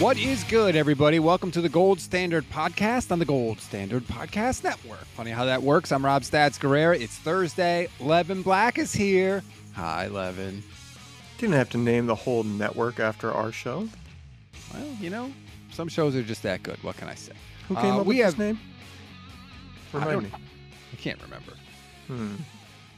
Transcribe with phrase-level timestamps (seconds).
[0.00, 1.20] What is good, everybody?
[1.20, 5.04] Welcome to the Gold Standard Podcast on the Gold Standard Podcast Network.
[5.14, 5.92] Funny how that works.
[5.92, 7.00] I'm Rob Stats Guerrera.
[7.00, 7.86] It's Thursday.
[8.00, 9.44] Levin Black is here.
[9.74, 10.64] Hi, Levin.
[11.38, 13.88] Didn't have to name the whole network after our show.
[14.72, 15.30] Well, you know,
[15.70, 16.82] some shows are just that good.
[16.82, 17.32] What can I say?
[17.68, 18.58] Who came Uh, up with have- this name?
[19.92, 20.30] I Remind don't- me.
[20.92, 21.52] I can't remember.
[22.08, 22.34] Hmm.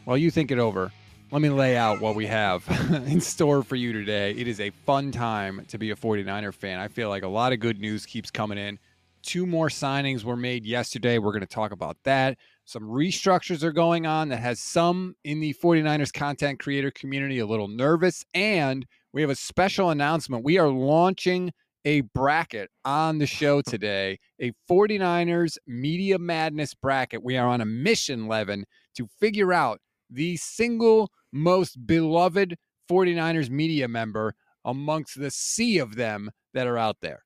[0.04, 0.92] While you think it over,
[1.32, 2.64] let me lay out what we have
[3.06, 4.30] in store for you today.
[4.32, 6.78] It is a fun time to be a 49er fan.
[6.78, 8.78] I feel like a lot of good news keeps coming in.
[9.22, 11.18] Two more signings were made yesterday.
[11.18, 12.38] We're going to talk about that.
[12.64, 17.46] Some restructures are going on that has some in the 49ers content creator community a
[17.46, 18.24] little nervous.
[18.32, 20.44] And we have a special announcement.
[20.44, 21.52] We are launching
[21.84, 27.24] a bracket on the show today, a 49ers Media Madness bracket.
[27.24, 32.56] We are on a mission, Levin, to figure out the single most beloved
[32.90, 37.24] 49ers media member amongst the sea of them that are out there.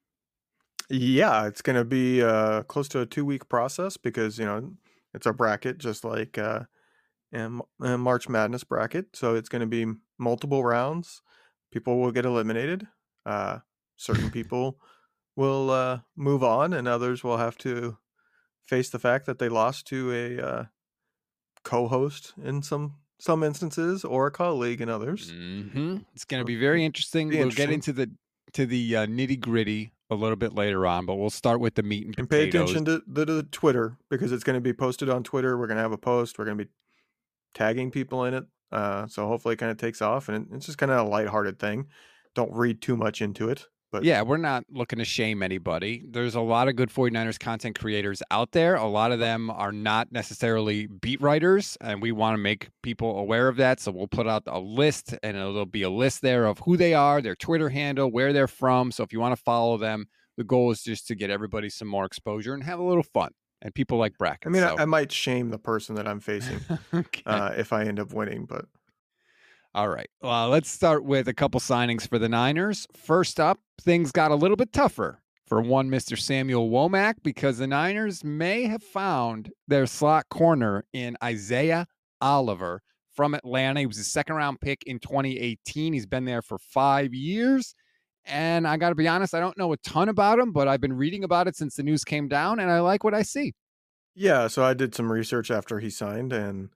[0.89, 4.73] Yeah, it's going to be uh, close to a two week process because, you know,
[5.15, 6.65] it's a bracket just like uh,
[7.79, 9.15] March Madness bracket.
[9.15, 9.87] So it's going to be
[10.19, 11.23] multiple rounds.
[11.71, 12.89] People will get eliminated.
[13.25, 13.61] Uh,
[13.97, 14.81] certain people
[15.37, 17.99] will uh, move on, and others will have to
[18.67, 20.71] face the fact that they lost to a
[21.71, 25.31] uh, co host in some some instances or a colleague in others.
[25.31, 27.29] hmm It's going to be very interesting.
[27.29, 28.11] Be we'll get into the
[28.53, 31.83] to the uh, nitty gritty a little bit later on, but we'll start with the
[31.83, 34.73] meat and And pay attention to the, to the Twitter because it's going to be
[34.73, 35.57] posted on Twitter.
[35.57, 36.39] We're going to have a post.
[36.39, 36.71] We're going to be
[37.55, 38.45] tagging people in it.
[38.73, 41.59] Uh, so hopefully it kind of takes off and it's just kind of a lighthearted
[41.59, 41.87] thing.
[42.35, 43.67] Don't read too much into it.
[43.91, 46.05] But Yeah, we're not looking to shame anybody.
[46.07, 48.77] There's a lot of good 49ers content creators out there.
[48.77, 53.19] A lot of them are not necessarily beat writers, and we want to make people
[53.19, 53.81] aware of that.
[53.81, 56.95] So we'll put out a list, and it'll be a list there of who they
[56.95, 58.93] are, their Twitter handle, where they're from.
[58.93, 60.07] So if you want to follow them,
[60.37, 63.33] the goal is just to get everybody some more exposure and have a little fun.
[63.63, 64.47] And people like brackets.
[64.47, 64.77] I mean, so.
[64.79, 66.61] I, I might shame the person that I'm facing
[66.95, 67.23] okay.
[67.27, 68.65] uh, if I end up winning, but
[69.75, 70.11] All right.
[70.21, 72.89] Well, let's start with a couple signings for the Niners.
[72.97, 76.19] First up, things got a little bit tougher for one Mr.
[76.19, 81.87] Samuel Womack because the Niners may have found their slot corner in Isaiah
[82.21, 82.83] Oliver
[83.15, 83.81] from Atlanta.
[83.81, 85.93] He was a second round pick in 2018.
[85.93, 87.75] He's been there for five years.
[88.25, 90.81] And I got to be honest, I don't know a ton about him, but I've
[90.81, 93.55] been reading about it since the news came down, and I like what I see.
[94.15, 94.47] yeah.
[94.49, 96.71] So I did some research after he signed, and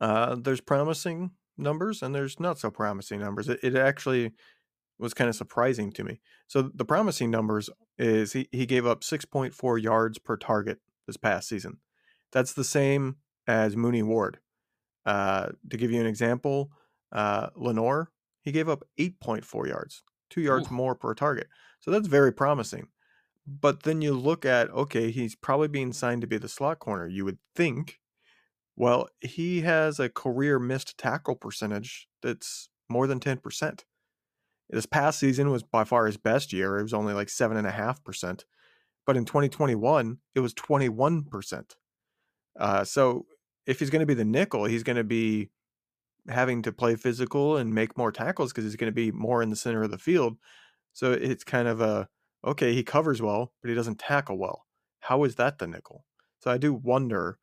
[0.00, 3.48] uh, there's promising numbers and there's not so promising numbers.
[3.48, 4.32] It, it actually
[4.98, 6.20] was kind of surprising to me.
[6.46, 11.48] So the promising numbers is he, he gave up 6.4 yards per target this past
[11.48, 11.78] season.
[12.32, 13.16] That's the same
[13.46, 14.38] as Mooney Ward.
[15.06, 16.70] Uh, to give you an example,
[17.12, 18.10] uh, Lenoir,
[18.42, 20.74] he gave up 8.4 yards, two yards Ooh.
[20.74, 21.48] more per target.
[21.80, 22.88] So that's very promising.
[23.46, 27.06] But then you look at, okay, he's probably being signed to be the slot corner.
[27.06, 27.98] You would think,
[28.76, 33.84] well, he has a career missed tackle percentage that's more than 10%.
[34.70, 36.78] This past season was by far his best year.
[36.78, 38.44] It was only like 7.5%.
[39.06, 41.64] But in 2021, it was 21%.
[42.58, 43.26] Uh, so
[43.66, 45.50] if he's going to be the nickel, he's going to be
[46.28, 49.50] having to play physical and make more tackles because he's going to be more in
[49.50, 50.38] the center of the field.
[50.92, 52.08] So it's kind of a
[52.44, 54.66] okay, he covers well, but he doesn't tackle well.
[55.00, 56.04] How is that the nickel?
[56.40, 57.38] So I do wonder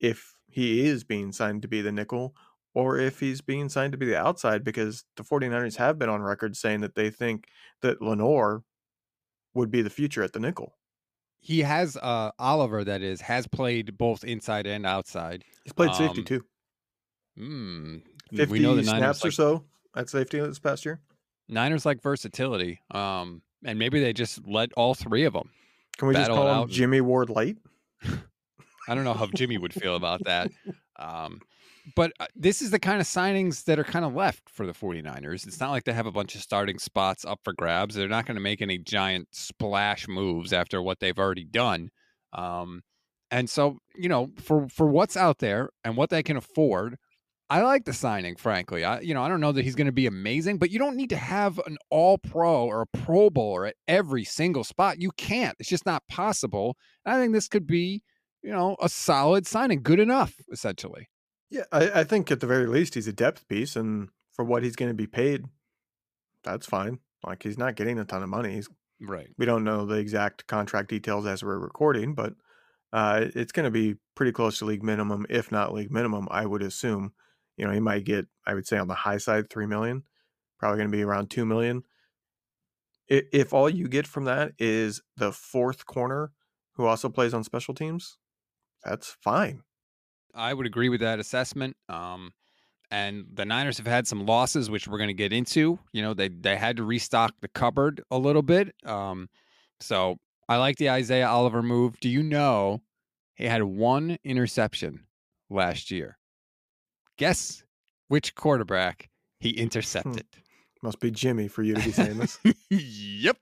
[0.00, 2.34] if he is being signed to be the nickel
[2.74, 6.22] or if he's being signed to be the outside because the 49ers have been on
[6.22, 7.46] record saying that they think
[7.82, 8.62] that Lenoir
[9.52, 10.76] would be the future at the nickel.
[11.40, 15.44] He has uh, Oliver, that is, has played both inside and outside.
[15.64, 16.44] He's played safety Um, too.
[17.36, 17.96] Hmm.
[18.34, 19.64] 50 we know the snaps Niners or like, so
[19.96, 21.00] at safety this past year.
[21.48, 22.80] Niners like versatility.
[22.92, 25.50] Um, and maybe they just let all three of them.
[25.98, 27.56] Can we just call him Jimmy Ward Light?
[28.88, 30.50] I don't know how Jimmy would feel about that.
[30.96, 31.40] Um,
[31.96, 34.72] but uh, this is the kind of signings that are kind of left for the
[34.72, 35.46] 49ers.
[35.46, 37.94] It's not like they have a bunch of starting spots up for grabs.
[37.94, 41.90] They're not going to make any giant splash moves after what they've already done.
[42.32, 42.82] Um,
[43.30, 46.96] and so, you know, for for what's out there and what they can afford,
[47.50, 48.84] I like the signing, frankly.
[48.84, 50.96] I, you know, I don't know that he's going to be amazing, but you don't
[50.96, 55.00] need to have an all pro or a pro bowler at every single spot.
[55.00, 55.56] You can't.
[55.58, 56.76] It's just not possible.
[57.04, 58.02] And I think this could be,
[58.44, 61.08] you know, a solid signing, good enough, essentially.
[61.50, 64.62] Yeah, I, I think at the very least he's a depth piece, and for what
[64.62, 65.44] he's going to be paid,
[66.42, 66.98] that's fine.
[67.26, 68.54] Like he's not getting a ton of money.
[68.54, 68.68] He's,
[69.00, 69.28] Right.
[69.36, 72.34] we don't know the exact contract details as we're recording, but
[72.92, 76.28] uh, it's going to be pretty close to league minimum, if not league minimum.
[76.30, 77.12] I would assume.
[77.56, 80.04] You know, he might get, I would say, on the high side, three million.
[80.58, 81.82] Probably going to be around two million.
[83.08, 86.32] If all you get from that is the fourth corner
[86.72, 88.16] who also plays on special teams,
[88.84, 89.62] that's fine.
[90.34, 91.76] I would agree with that assessment.
[91.88, 92.32] Um,
[92.90, 95.78] and the Niners have had some losses, which we're going to get into.
[95.92, 98.74] You know, they they had to restock the cupboard a little bit.
[98.84, 99.28] Um,
[99.80, 101.98] so I like the Isaiah Oliver move.
[102.00, 102.82] Do you know
[103.34, 105.06] he had one interception
[105.50, 106.18] last year?
[107.16, 107.64] Guess
[108.08, 109.08] which quarterback
[109.40, 110.26] he intercepted.
[110.82, 112.38] Must be Jimmy for you to be saying this.
[112.70, 113.38] yep.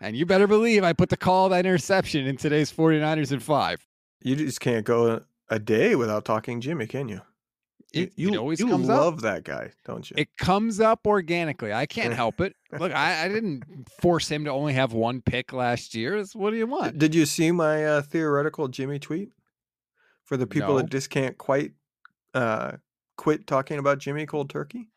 [0.00, 3.42] And you better believe I put the call of that interception in today's 49ers and
[3.42, 3.86] five.
[4.24, 7.20] You just can't go a day without talking Jimmy, can you?
[7.92, 8.98] You- It, you, it always you comes up.
[9.00, 10.14] love that guy, don't you?
[10.18, 11.72] It comes up organically.
[11.74, 12.56] I can't help it.
[12.78, 13.64] Look, I, I didn't
[14.00, 16.14] force him to only have one pick last year.
[16.14, 16.98] It's- What do you want?
[16.98, 19.30] Did you see my uh, theoretical Jimmy tweet?
[20.24, 20.76] For the people No.
[20.78, 21.72] that just can't quite
[22.32, 22.72] uh,
[23.18, 24.88] quit talking about Jimmy cold turkey,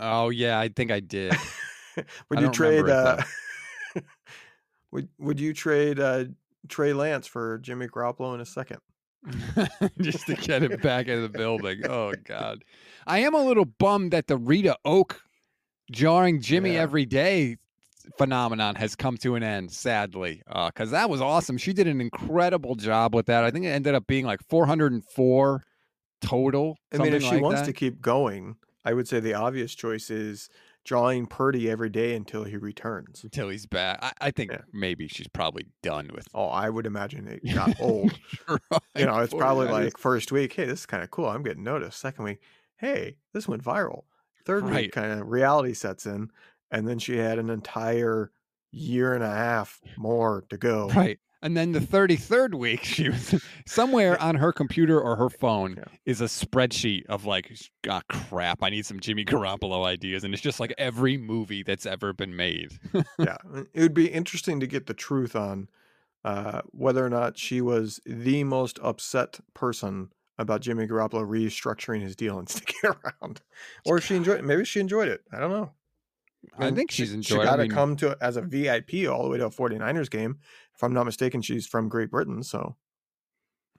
[0.00, 1.32] Oh yeah, I think I did.
[2.28, 2.88] would I you trade?
[2.88, 3.22] Uh,
[4.90, 6.24] would Would you trade uh,
[6.68, 8.78] Trey Lance for Jimmy Garoppolo in a second?
[10.00, 11.80] Just to get him back in the building.
[11.88, 12.64] Oh God,
[13.06, 15.20] I am a little bummed that the Rita Oak
[15.90, 16.82] jarring Jimmy Yeah.
[16.82, 17.56] every day
[18.18, 19.72] phenomenon has come to an end.
[19.72, 21.58] Sadly, uh, because that was awesome.
[21.58, 23.42] She did an incredible job with that.
[23.42, 25.62] I think it ended up being like 404
[26.20, 26.76] total.
[26.92, 27.66] I mean, if she like wants that.
[27.66, 30.48] to keep going, I would say the obvious choice is
[30.86, 33.22] drawing Purdy every day until he returns.
[33.24, 33.98] until he's back.
[34.00, 34.62] I, I think Yeah.
[34.72, 36.28] maybe she's probably done with.
[36.32, 38.18] Oh, I would imagine it got old.
[38.48, 38.60] Right,
[38.96, 39.84] you know, it's probably 49ers.
[39.84, 41.26] like first week, hey, this is kind of cool.
[41.28, 41.98] I'm getting noticed.
[42.00, 42.38] Second week,
[42.76, 44.04] hey, this went viral.
[44.46, 44.82] Third Right.
[44.84, 46.30] week, kind of reality sets in,
[46.70, 48.30] and then she had an entire
[48.70, 50.88] year and a half more to go.
[50.90, 51.18] Right.
[51.42, 55.84] And then the 33rd week, she was somewhere on her computer or her phone Yeah.
[56.04, 57.52] is a spreadsheet of like,
[57.88, 60.24] ah, crap, I need some Jimmy Garoppolo ideas.
[60.24, 62.72] And it's just like every movie that's ever been made.
[63.18, 63.36] yeah,
[63.74, 65.68] it would be interesting to get the truth on
[66.24, 72.16] uh, whether or not she was the most upset person about Jimmy Garoppolo restructuring his
[72.16, 73.40] deal and sticking around,
[73.84, 74.42] or if she enjoyed.
[74.44, 75.20] Maybe she enjoyed it.
[75.32, 75.70] I don't know.
[76.58, 78.42] I mean, think she- she's She enjoyed got I to mean, come to as a
[78.42, 80.38] VIP all the way to a 49ers game.
[80.76, 82.76] If I'm not mistaken, she's from Great Britain, so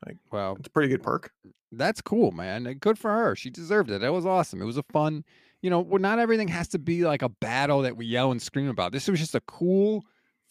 [0.06, 1.32] like Well, it's a pretty good perk.
[1.72, 2.64] that's cool, man.
[2.80, 3.36] Good for her.
[3.36, 4.02] She deserved it.
[4.02, 4.62] That was awesome.
[4.62, 5.24] It was a fun,
[5.62, 8.42] you know, well, not everything has to be like a battle that we yell and
[8.42, 8.92] scream about.
[8.92, 10.04] This was just a cool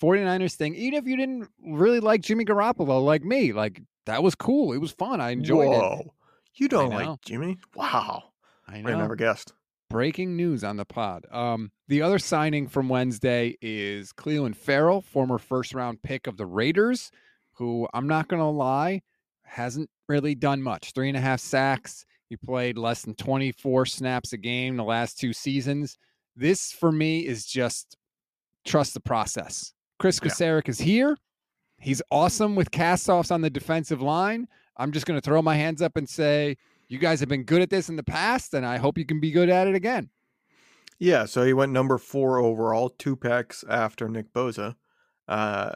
[0.02, 0.74] 49ers thing.
[0.74, 4.72] Even if you didn't really like Jimmy Garoppolo like me, like that was cool.
[4.72, 5.20] It was fun.
[5.20, 5.78] I enjoyed it.
[5.78, 6.14] Whoa,
[6.54, 7.58] you don't like Jimmy?
[7.74, 8.24] Wow,
[8.68, 9.52] I I never guessed.
[9.90, 11.26] Breaking news on the pod.
[11.30, 16.46] Um, the other signing from Wednesday is Clelin Ferrell, former first round pick of the
[16.46, 17.10] Raiders,
[17.52, 19.02] who I'm not going to lie,
[19.44, 20.92] hasn't really done much.
[20.92, 22.04] Three and a half sacks.
[22.28, 25.96] He played less than 24 snaps a game the last two seasons.
[26.34, 27.96] This, for me, is just
[28.64, 29.72] trust the process.
[29.98, 30.60] Chris Yeah.
[30.66, 31.16] Is here.
[31.78, 34.48] He's awesome with castoffs on the defensive line.
[34.76, 36.56] I'm just going to throw my hands up and say,
[36.88, 39.20] you guys have been good at this in the past, and I hope you can
[39.20, 40.10] be good at it again.
[40.98, 44.76] Yeah, so he went number four overall, two picks after Nick Bosa.
[45.28, 45.74] Uh,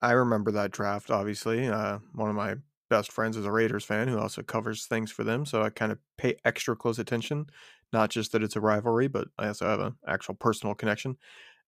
[0.00, 1.68] I remember that draft, obviously.
[1.68, 2.56] Uh, one of my
[2.88, 5.90] best friends is a Raiders fan who also covers things for them, so I kind
[5.90, 7.46] of pay extra close attention.
[7.92, 11.16] Not just that it's a rivalry, but I also have an actual personal connection.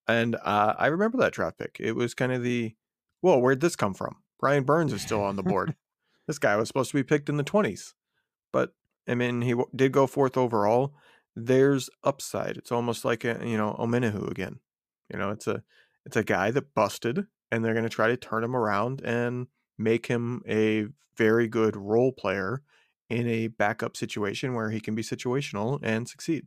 [0.06, 1.78] And uh, I remember that draft pick.
[1.80, 2.74] It was kind of the,
[3.20, 4.16] whoa, where'd this come from?
[4.38, 5.74] Brian Burns is still on the board.
[6.26, 7.94] this guy was supposed to be picked in the 20s.
[8.52, 8.74] But,
[9.08, 10.94] I mean, he w- did go fourth overall
[11.36, 12.56] there's upside.
[12.56, 14.60] It's almost like a you know Omenihu again.
[15.12, 15.62] You know, it's a
[16.06, 19.48] it's a guy that busted, and they're going to try to turn him around and
[19.78, 20.86] make him a
[21.16, 22.62] very good role player
[23.08, 26.46] in a backup situation where he can be situational and succeed.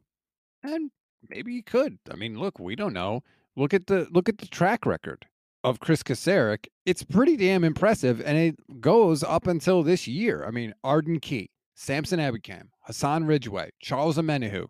[0.63, 0.91] And
[1.29, 1.99] maybe he could.
[2.11, 3.23] I mean, look, we don't know.
[3.55, 5.25] Look at the look at the track record
[5.63, 6.67] of Kris Kocurek.
[6.85, 10.45] It's pretty damn impressive, and it goes up until this year.
[10.45, 14.67] I mean, Arden Key, Samson Ebukam, Hassan Ridgeway, Charles Omenihu,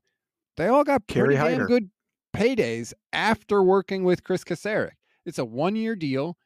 [0.57, 1.67] they all got pretty damn Hyder.
[1.67, 1.89] good
[2.35, 4.91] paydays after working with Kris Kocurek.
[5.25, 6.37] It's a one year deal,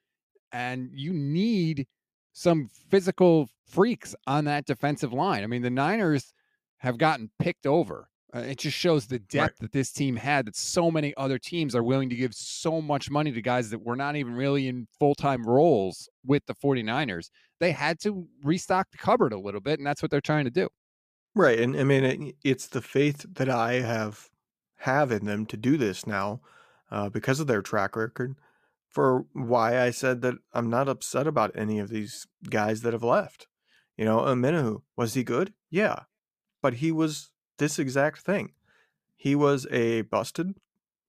[0.51, 1.87] and you need
[2.33, 5.43] some physical freaks on that defensive line.
[5.43, 6.33] I mean, the Niners
[6.77, 8.07] have gotten picked over.
[8.33, 11.75] Uh, it just shows the depth that this team had that so many other teams
[11.75, 14.87] are willing to give so much money to guys that were not even really in
[14.99, 17.29] full-time roles with the 49ers.
[17.59, 20.51] They had to restock the cupboard a little bit and that's what they're trying to
[20.51, 20.69] do.
[21.33, 24.29] Right, and I mean it, it's the faith that I have
[24.77, 26.41] have in them to do this now,
[26.89, 28.35] uh, because of their track record.
[28.89, 33.03] For why I said that I'm not upset about any of these guys that have
[33.03, 33.47] left.
[33.95, 35.53] You know, Omenihu was he good?
[35.69, 35.99] Yeah,
[36.61, 38.51] but he was this exact thing.
[39.15, 40.55] He was a busted,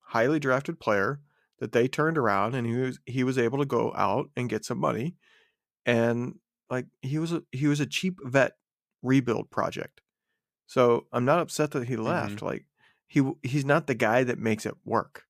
[0.00, 1.20] highly drafted player
[1.58, 4.64] that they turned around and he was he was able to go out and get
[4.64, 5.14] some money
[5.86, 6.34] and
[6.68, 8.52] like he was a he was a cheap vet
[9.02, 10.01] rebuild project.
[10.72, 12.36] So I'm not upset that he left.
[12.36, 12.46] Mm-hmm.
[12.46, 12.64] Like
[13.06, 15.24] he he's not the guy that makes it work.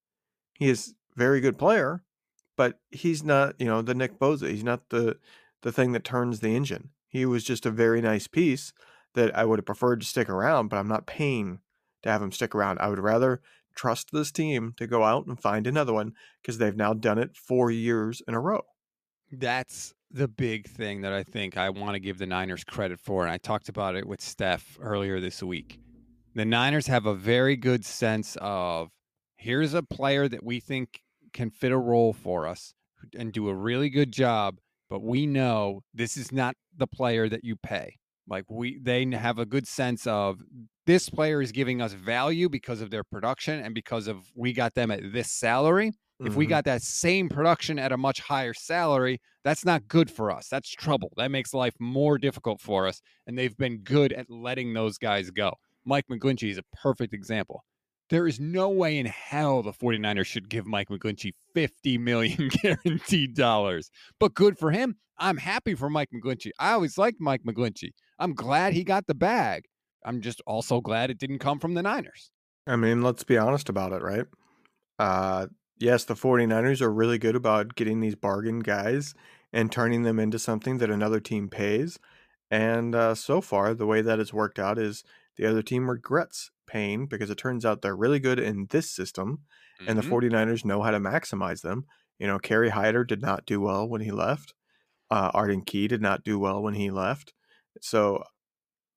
[0.56, 2.04] He is very good player,
[2.56, 4.49] but he's not, you know, the Nick Bosa.
[4.49, 5.18] He's not the
[5.62, 6.90] the thing that turns the engine.
[7.08, 8.72] He was just a very nice piece
[9.14, 11.58] that I would have preferred to stick around, but I'm not paying
[12.04, 12.78] to have him stick around.
[12.78, 13.40] I would rather
[13.75, 17.34] trust this team to go out and find another one because they've now done it
[17.34, 18.62] four years in a row.
[19.32, 23.23] That's the big thing that I think I want to give the Niners credit for.
[23.23, 25.81] And I talked about it with Steph earlier this week.
[26.35, 28.90] The Niners have a very good sense of
[29.37, 31.00] here's a player that we think
[31.33, 32.75] can fit a role for us
[33.16, 34.57] and do a really good job,
[34.88, 37.97] but we know this is not the player that you pay.
[38.28, 40.40] Like we they have a good sense of
[40.87, 44.75] this player is giving us value because of their production and because of we got
[44.75, 45.92] them at this salary.
[46.23, 46.31] Mm-hmm.
[46.31, 46.50] If we Mhm.
[46.50, 50.49] got that same production at a much higher salary, that's not good for us.
[50.49, 51.12] That's trouble.
[51.17, 53.02] That makes life more difficult for us.
[53.26, 55.55] And they've been good at letting those guys go.
[55.85, 57.64] Mike McGlinchey is a perfect example.
[58.09, 63.35] There is no way in hell the 49ers should give Mike McGlinchey 50 million guaranteed
[63.35, 63.91] dollars.
[64.21, 64.97] But good for him.
[65.19, 66.50] I'm happy for Mike McGlinchey.
[66.59, 67.93] I always liked Mike McGlinchey.
[68.19, 69.64] I'm glad he got the bag.
[70.05, 72.31] I'm just also glad it didn't come from the Niners.
[72.67, 74.26] I mean, let's be honest about it, right?
[74.99, 75.47] Uh,
[75.83, 79.15] yes, the 49ers are really good about getting these bargain guys
[79.53, 81.99] and turning them into something that another team pays.
[82.51, 85.05] And uh, so far, the way that it's worked out is
[85.37, 89.45] the other team regrets paying because it turns out they're really good in this system
[89.87, 90.09] and the Mhm.
[90.09, 91.87] 49ers know how to maximize them.
[92.19, 94.55] You know, Kerry Hyder did not do well when he left.
[95.11, 97.35] Uh, Arden Key did not do well when he left.
[97.83, 98.25] So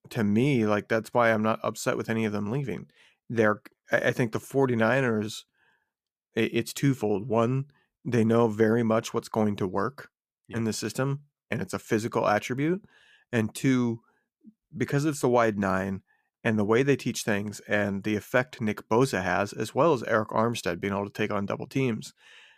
[0.10, 2.90] to me, like that's why I'm not upset with any of them leaving.
[3.30, 3.62] They're
[3.92, 5.50] I think the 49ers i-
[6.36, 7.28] it's twofold.
[7.28, 7.66] One,
[8.04, 10.10] they know very much what's going to work
[10.48, 10.58] Yeah.
[10.58, 12.84] in the system and it's a physical attribute.
[13.32, 14.02] And two,
[14.76, 16.02] because it's the wide nine
[16.44, 20.04] and the way they teach things and the effect Nick Bosa has, as well as
[20.04, 22.14] Arik Armstead being able to take on double teams,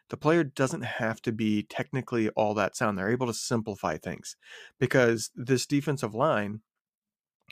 [0.09, 2.97] the player doesn't have to be technically all that sound.
[2.97, 4.35] They're able to simplify things
[4.79, 6.61] because this defensive line,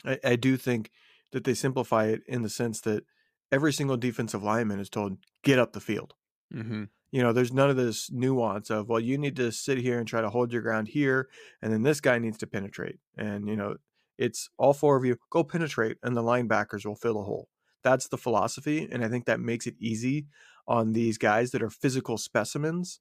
[0.04, 0.90] I, I do think
[1.32, 3.04] that they simplify it in the sense that
[3.52, 6.14] every single defensive lineman is told, get up the field.
[6.52, 6.88] Mhm.
[7.12, 10.06] You know, there's none of this nuance of, well, you need to sit here and
[10.08, 11.28] try to hold your ground here,
[11.62, 12.98] and then this guy needs to penetrate.
[13.16, 13.76] And, you know,
[14.18, 17.48] it's all four of you go penetrate, and the linebackers will fill a hole.
[17.82, 18.88] That's the philosophy.
[18.90, 20.26] And I think that makes it easy
[20.66, 23.00] on these guys that are physical specimens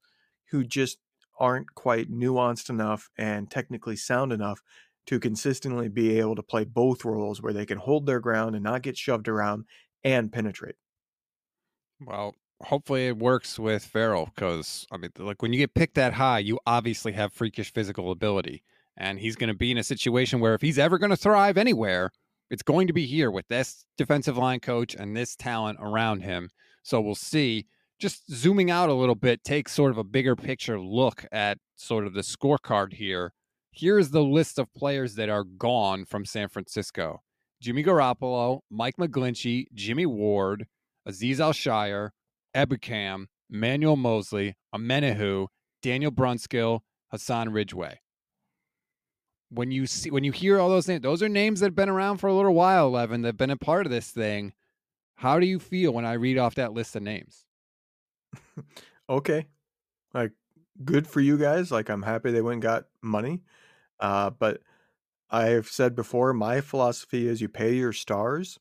[0.52, 1.00] who just
[1.40, 4.62] aren't quite nuanced enough and technically sound enough
[5.08, 8.64] to consistently be able to play both roles where they can hold their ground and
[8.64, 9.66] not get shoved around
[10.06, 10.76] and penetrate.
[12.00, 16.14] Well, hopefully it works with Ferrell because I mean, like when you get picked that
[16.14, 18.64] high, you obviously have freakish physical ability,
[18.96, 21.58] and he's going to be in a situation where if he's ever going to thrive
[21.58, 22.12] anywhere,
[22.50, 26.50] it's going to be here with this defensive line coach and this talent around him.
[26.84, 27.66] So we'll see.
[27.98, 32.06] Just zooming out a little bit, take sort of a bigger picture look at sort
[32.06, 33.34] of the scorecard here.
[33.72, 37.22] Here's the list of players that are gone from San Francisco.
[37.66, 40.68] Jimmy Garoppolo, Mike McGlinchey, Jimmy Ward,
[41.10, 42.12] Azeez Al-Shaair,
[42.56, 45.48] Ebukam, Manuel Moseley, Omenihu,
[45.82, 47.98] Daniel Brunskill, Hassan Ridgeway.
[49.50, 51.90] When you see when you hear all those names, those are names that have been
[51.90, 54.54] around for a little while, Levin, that have been a part of this thing.
[55.16, 57.48] How do you feel when I read off that list of names?
[59.10, 59.48] okay
[60.14, 60.32] like
[60.84, 63.42] good for you guys like i'm happy they went got money
[64.00, 64.62] uh but
[65.30, 68.60] i've said before my philosophy is you pay your stars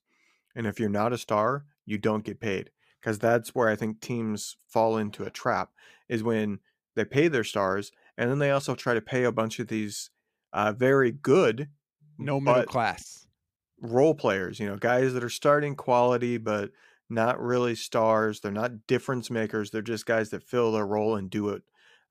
[0.54, 4.00] and if you're not a star you don't get paid because that's where i think
[4.00, 5.72] teams fall into a trap
[6.08, 6.60] is when
[6.96, 10.10] they pay their stars and then they also try to pay a bunch of these
[10.52, 11.68] uh very good
[12.18, 13.28] No middle class.
[13.80, 16.70] role players, you know, guys that are starting quality but
[17.10, 18.40] not really stars.
[18.40, 19.70] They're not difference makers.
[19.70, 21.62] They're just guys that fill their role and do it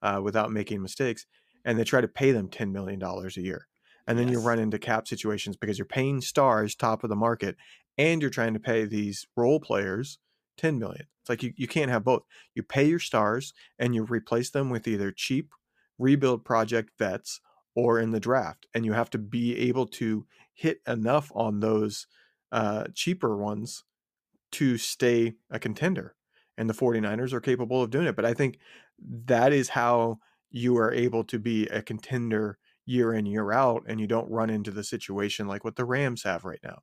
[0.02, 1.26] uh, without making mistakes.
[1.66, 3.68] And they try to pay them $10 million a year.
[4.08, 7.56] And then you run into cap situations because you're paying stars top of the market
[7.98, 10.20] and you're trying to pay these role players
[10.58, 11.08] 10 million.
[11.22, 12.24] It's like you, you can't have both.
[12.54, 15.54] You pay your stars and you replace them with either cheap
[15.98, 17.40] rebuild project vets
[17.76, 18.68] or in the draft.
[18.74, 22.08] And you have to be able to hit enough on those
[22.52, 23.84] uh, cheaper ones
[24.54, 26.16] to stay a contender.
[26.58, 28.16] And the 49ers are capable of doing it.
[28.16, 28.60] But I think
[29.00, 30.20] that is how
[30.52, 34.50] you are able to be a contender year in, year out, and you don't run
[34.50, 36.80] into the situation like what the Rams have right now.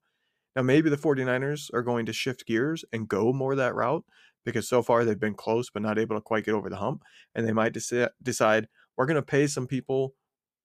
[0.56, 4.04] Now, maybe the 49ers are going to shift gears and go more that route
[4.44, 7.02] because so far they've been close but not able to quite get over the hump.
[7.34, 10.14] And they might deci- decide we're going to pay some people,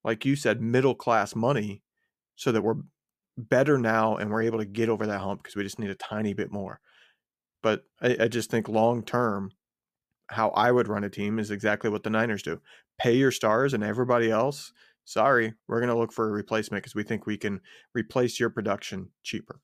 [0.04, 1.84] like you said, middle class money
[2.36, 2.82] so that we're
[3.38, 5.96] better now and we're able to get over that hump because we just need a
[5.96, 6.80] tiny bit more.
[7.62, 9.51] But I, I just think long term,
[10.27, 12.60] how I would run a team is exactly what the Niners do
[12.98, 14.72] pay your stars and everybody else.
[15.06, 17.62] Sorry, we're going to look for a replacement because we think we can
[17.94, 19.62] replace your production cheaper.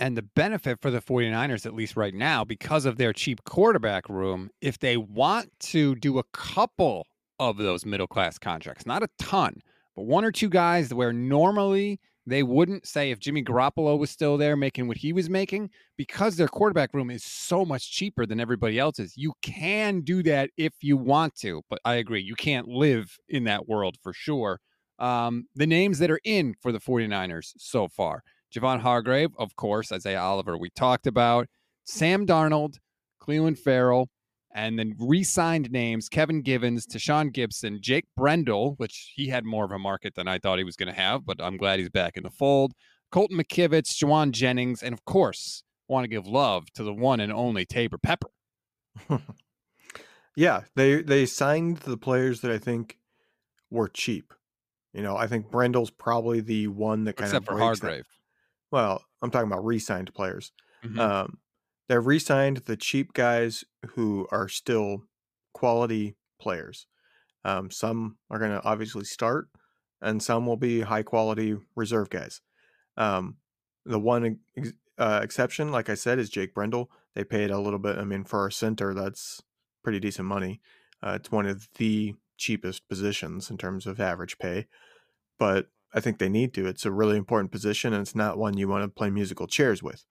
[0.00, 4.08] And the benefit for the 49ers, at least right now, because of their cheap quarterback
[4.08, 7.06] room, if they want to do a couple
[7.40, 9.60] of those middle class contracts, not a ton,
[9.96, 14.36] but one or two guys where normally they wouldn't say if Jimmy Garoppolo was still
[14.36, 18.40] there making what he was making because their quarterback room is so much cheaper than
[18.40, 19.16] everybody else's.
[19.16, 23.44] You can do that if you want to, but I agree, you can't live in
[23.44, 24.60] that world for sure.
[24.98, 28.22] Um, the names that are in for the 49ers so far
[28.54, 31.48] Javon Hargrave, of course, Isaiah Oliver, we talked about,
[31.84, 32.78] Sam Darnold,
[33.22, 34.08] Clelin Ferrell,
[34.52, 39.72] and then re-signed names Kevin Givens, Tashaun Gipson, Jake Brendel, which he had more of
[39.72, 42.16] a market than I thought he was going to have, but I'm glad he's back
[42.16, 42.72] in the fold.
[43.10, 47.32] Colton McKivitz, Jauan Jennings, and of course, want to give love to the one and
[47.32, 48.28] only Taybor Pepper.
[50.36, 52.98] yeah, they they signed the players that I think
[53.70, 54.34] were cheap.
[54.92, 58.04] You know, I think Brendel's probably the one that kind Except of for Hargrave.
[58.04, 58.04] That.
[58.70, 60.52] Well, I'm talking about re-signed players.
[60.84, 60.98] Mhm.
[60.98, 61.38] Um,
[61.88, 65.04] they've re-signed the cheap guys who are still
[65.52, 66.86] quality players.
[67.44, 69.48] Um, some are going to obviously start,
[70.00, 72.40] and some will be high quality reserve guys.
[72.96, 73.36] Um,
[73.84, 76.90] the one ex- uh, exception, like I said, is Jake Brendel.
[77.14, 77.96] They paid a little bit.
[77.96, 79.42] I mean, for a center, that's
[79.82, 80.60] pretty decent money.
[81.02, 84.66] Uh, it's one of the cheapest positions in terms of average pay,
[85.38, 86.66] but I think they need to.
[86.66, 89.82] It's a really important position, and it's not one you want to play musical chairs
[89.82, 90.04] with.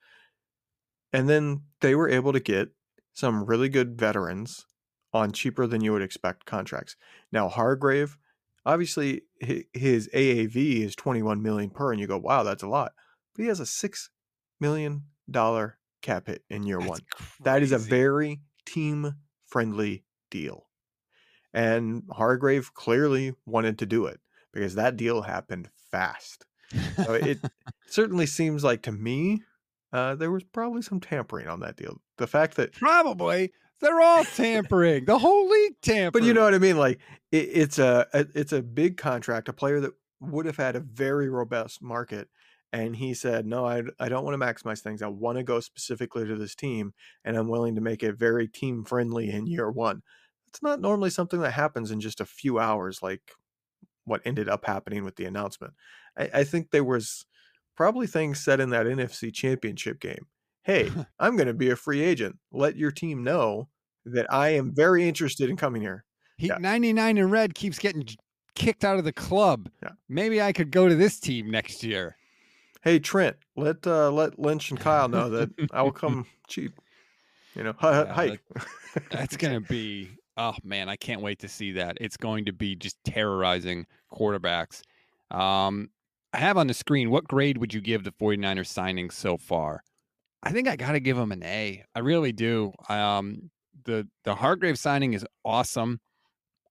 [1.17, 2.69] And then they were able to get
[3.11, 4.67] some really good veterans
[5.11, 6.95] on cheaper than you would expect contracts.
[7.31, 8.19] Now Hargrave,
[8.67, 12.91] obviously his AAV is 21 million per and you go, "Wow, that's a lot."
[13.33, 14.11] But he has a 6
[14.59, 16.99] million dollar cap hit in year That's 1.
[17.45, 19.15] That is a very team
[19.47, 20.67] friendly deal.
[21.51, 24.19] And Hargrave clearly wanted to do it
[24.53, 26.45] because that deal happened fast.
[26.95, 27.39] So it
[27.87, 29.41] certainly seems like to me
[29.97, 31.99] uh, there was probably some tampering on that deal.
[32.17, 33.51] The fact that, Probably.
[33.79, 35.05] They're all tampering.
[35.05, 36.11] the whole league tampering.
[36.11, 36.77] but you know what I mean.
[36.77, 36.99] Like
[37.31, 39.49] it, it's a, a it's a big contract.
[39.49, 42.27] A player that would have had a very robust market,
[42.73, 45.03] and he said, "No, I I don't want to maximize things.
[45.03, 48.47] I want to go specifically to this team, and I'm willing to make it very
[48.47, 50.01] team friendly in year one."
[50.47, 53.33] It's not normally something that happens in just a few hours, like
[54.05, 55.73] what ended up happening with the announcement.
[56.17, 57.27] I, I think there was
[57.77, 60.27] probably things said in that NFC championship game.
[60.63, 62.37] Hey, I'm going to be a free agent.
[62.51, 63.69] Let your team know
[64.05, 66.03] that I am very interested in coming here.
[66.37, 66.57] He, Yeah.
[66.59, 68.05] 99 in red keeps getting
[68.55, 69.69] kicked out of the club.
[69.81, 69.91] Yeah.
[70.09, 72.17] Maybe I could go to this team next year.
[72.83, 76.79] Hey, Trent, let uh, let Lynch and Kyle know that I will come cheap.
[77.55, 78.41] You know, hi- Yeah, hike.
[79.11, 81.97] That's going to be, oh man, I can't wait to see that.
[81.99, 84.81] It's going to be just terrorizing quarterbacks.
[85.31, 85.89] Um,
[86.37, 89.81] I have on the screen, what grade would you give the 49ers signing so far?
[90.43, 91.83] I think I got to give them an A.
[91.95, 92.73] I really do.
[92.89, 93.49] Um,
[93.85, 95.99] the the Hargrave signing is awesome.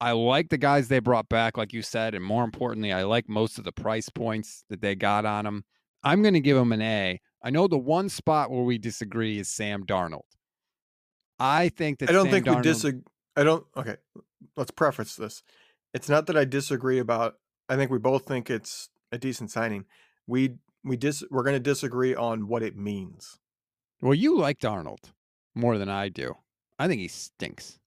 [0.00, 3.29] I like the guys they brought back, like you said, and more importantly, I like
[3.29, 5.64] most of the price points that they got on them.
[6.05, 7.20] I'm going to give them an A.
[7.42, 10.20] I know the one spot where we disagree is Sam Darnold.
[11.40, 13.02] I think that I don't Sam think we disagree.
[13.35, 13.66] I don't.
[13.76, 13.96] Okay,
[14.57, 15.42] let's preface this.
[15.92, 17.35] It's not that I disagree about.
[17.68, 19.85] I think we both think it's a decent signing.
[20.27, 21.25] We we dis.
[21.31, 23.38] We're going to disagree on what it means.
[24.01, 25.12] Well, you like Darnold
[25.55, 26.37] more than I do.
[26.79, 27.79] I think he stinks.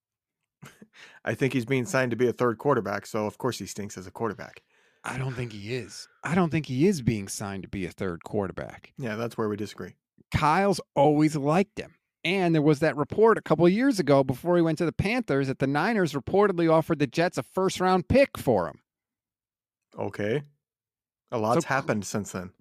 [1.24, 3.96] I think he's being signed to be a third quarterback, so of course he stinks
[3.96, 4.62] as a quarterback.
[5.04, 6.08] I don't think he is.
[6.24, 8.92] I don't think he is being signed to be a third quarterback.
[8.98, 9.94] Yeah, that's where we disagree.
[10.34, 11.94] Kyle's always liked him.
[12.22, 14.92] And there was that report a couple of years ago before he went to the
[14.92, 18.80] Panthers that the Niners reportedly offered the Jets a first round pick for him.
[19.98, 20.42] Okay,
[21.32, 22.52] a lot's So- happened since then.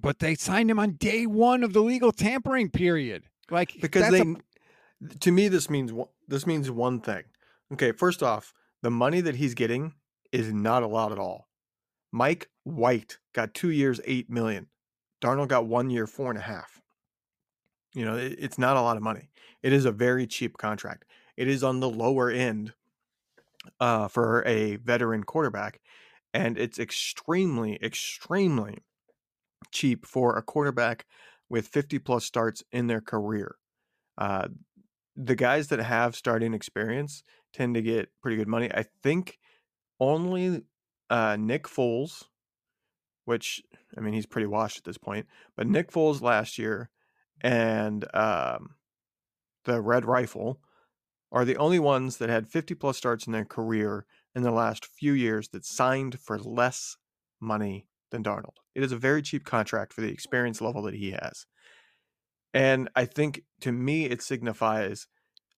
[0.00, 3.24] But they signed him on day one of the legal tampering period.
[3.50, 7.24] Like because they a- to me this means one- this means one thing.
[7.72, 9.94] Okay first off the money that he's getting
[10.32, 11.48] is not a lot at all.
[12.12, 14.68] Mike white got two years eight million.
[15.20, 16.80] Darnold got one year four and a half.
[17.92, 19.28] You know it- it's not a lot of money.
[19.62, 21.04] It is a very cheap contract.
[21.36, 22.74] It is on the lower end
[23.80, 25.80] uh, for a veteran quarterback
[26.32, 28.78] and it's extremely extremely
[29.72, 31.06] cheap for a quarterback
[31.48, 33.56] with 50 plus starts in their career
[34.18, 34.48] uh,
[35.16, 38.70] the guys that have starting experience tend to get pretty good money.
[38.72, 39.38] I think
[39.98, 40.62] only
[41.10, 42.24] uh, Nick Foles,
[43.24, 43.62] which
[43.96, 46.90] I mean he's pretty washed at this point, but Nick Foles last year
[47.40, 48.76] and um,
[49.64, 50.60] the Red Rifle
[51.32, 54.86] are the only ones that had 50 plus starts in their career in the last
[54.86, 56.96] few years that signed for less
[57.40, 58.56] money than Darnold.
[58.74, 61.46] It is a very cheap contract for the experience level that he has.
[62.52, 65.06] And I think to me, it signifies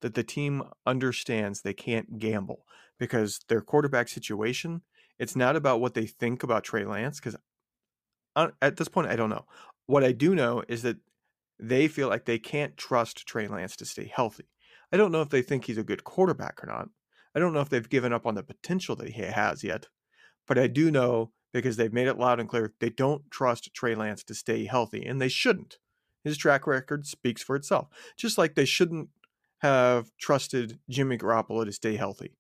[0.01, 2.67] that the team understands they can't gamble
[2.99, 4.83] because their quarterback situation,
[5.19, 7.19] it's not about what they think about Trey Lance.
[7.19, 7.37] Because
[8.37, 9.47] uh, at this point, I don't know.
[9.87, 10.99] What I do know is that
[11.59, 14.49] they feel like they can't trust Trey Lance to stay healthy.
[14.93, 16.89] I don't know if they think he's a good quarterback or not.
[17.35, 19.89] I don't know if they've given up on the potential that he has yet.
[20.47, 23.95] But I do know because they've made it loud and clear they don't trust Trey
[23.95, 25.79] Lance to stay healthy, and they shouldn't.
[26.25, 27.89] His track record speaks for itself.
[28.17, 29.09] Just like they shouldn't
[29.59, 32.37] have trusted Jimmy Garoppolo to stay healthy.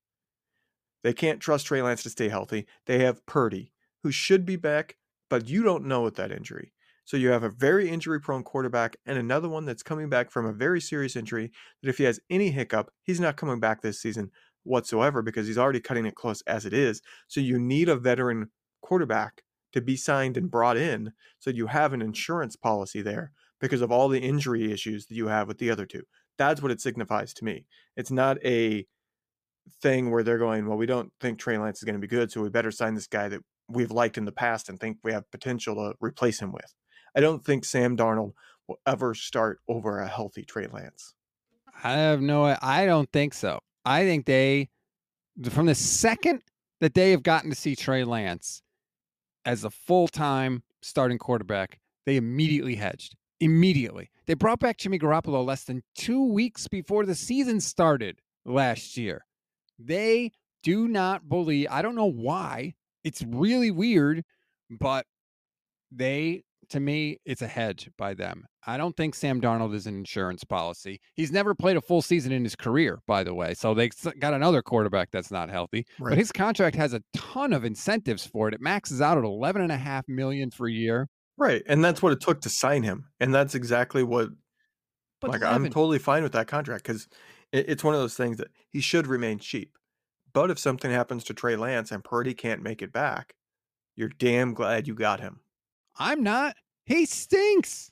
[1.02, 2.66] They can't trust Trey Lance to stay healthy.
[2.86, 4.96] They have Purdy, who should be back,
[5.28, 6.72] but you don't know with that injury.
[7.04, 10.46] So you have a very injury prone quarterback and another one that's coming back from
[10.46, 11.50] a very serious injury
[11.82, 14.30] that if he has any hiccup, he's not coming back this season
[14.64, 17.00] whatsoever because he's already cutting it close as it is.
[17.28, 21.92] So you need a veteran quarterback to be signed and brought in so you have
[21.92, 25.70] an insurance policy there because of all the injury issues that you have with the
[25.70, 26.02] other two.
[26.38, 27.66] That's what it signifies to me.
[27.96, 28.86] It's not a
[29.80, 32.32] thing where they're going, well, we don't think Trey Lance is going to be good,
[32.32, 35.12] so we better sign this guy that we've liked in the past and think we
[35.12, 36.74] have potential to replace him with.
[37.16, 38.32] I don't think Sam Darnold
[38.66, 41.14] will ever start over a healthy Trey Lance.
[41.84, 43.60] I have no I don't think so.
[43.84, 44.68] I think they
[45.50, 46.42] from the second
[46.80, 48.62] that they have gotten to see Trey Lance
[49.44, 53.16] as a full-time starting quarterback, they immediately hedged.
[53.40, 54.10] Immediately.
[54.26, 59.24] They brought back Jimmy Garoppolo less than 2 weeks before the season started last year.
[59.78, 62.74] They do not believe I don't know why.
[63.02, 64.24] It's really weird,
[64.70, 65.06] but
[65.90, 68.46] they to me, it's a hedge by them.
[68.66, 71.00] I don't think Sam Darnold is an insurance policy.
[71.14, 73.54] He's never played a full season in his career, by the way.
[73.54, 75.86] So they got another quarterback that's not healthy.
[75.98, 76.10] Right.
[76.10, 78.54] But his contract has a ton of incentives for it.
[78.54, 81.08] It maxes out at eleven and a half million for a year.
[81.36, 81.62] Right.
[81.66, 83.08] And that's what it took to sign him.
[83.20, 84.30] And that's exactly what
[85.20, 85.64] but like 11.
[85.66, 87.08] I'm totally fine with that contract because
[87.52, 89.76] it, it's one of those things that he should remain cheap.
[90.32, 93.34] But if something happens to Trey Lance and Purdy can't make it back,
[93.96, 95.40] you're damn glad you got him.
[95.98, 96.56] I'm not.
[96.86, 97.90] He stinks.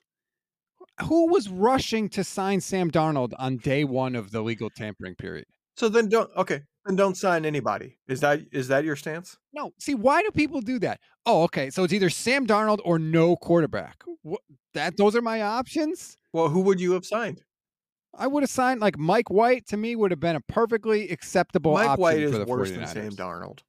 [1.05, 5.47] Who was rushing to sign Sam Darnold on day one of the legal tampering period?
[5.77, 6.63] So then don't okay.
[6.85, 7.99] Then don't sign anybody.
[8.09, 9.39] Is that is that your stance?
[9.53, 9.73] No.
[9.79, 11.01] See, why do people do that?
[11.27, 11.71] Oh, okay.
[11.71, 14.03] So it's either Sam Darnold or no quarterback.
[14.23, 14.41] What,
[14.75, 16.17] that those are my options.
[16.33, 17.43] Well, who would you have signed?
[18.15, 19.67] I would have signed like Mike White.
[19.69, 21.75] To me, would have been a perfectly acceptable.
[21.75, 22.77] Mike option White is for the worse 49ers.
[22.77, 23.61] than Sam Darnold.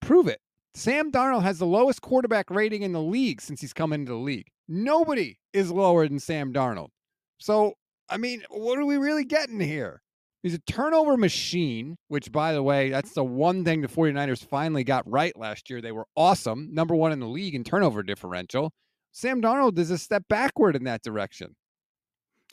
[0.00, 0.40] Prove it.
[0.78, 4.18] Sam Darnold has the lowest quarterback rating in the league since he's come into the
[4.18, 4.46] league.
[4.68, 6.90] Nobody is lower than Sam Darnold.
[7.38, 7.74] So,
[8.08, 10.02] I mean, what are we really getting here?
[10.44, 14.84] He's a turnover machine, which, by the way, that's the one thing the 49ers finally
[14.84, 15.80] got right last year.
[15.80, 18.70] They were awesome, number one in the league in turnover differential.
[19.10, 21.56] Sam Darnold is a step backward in that direction.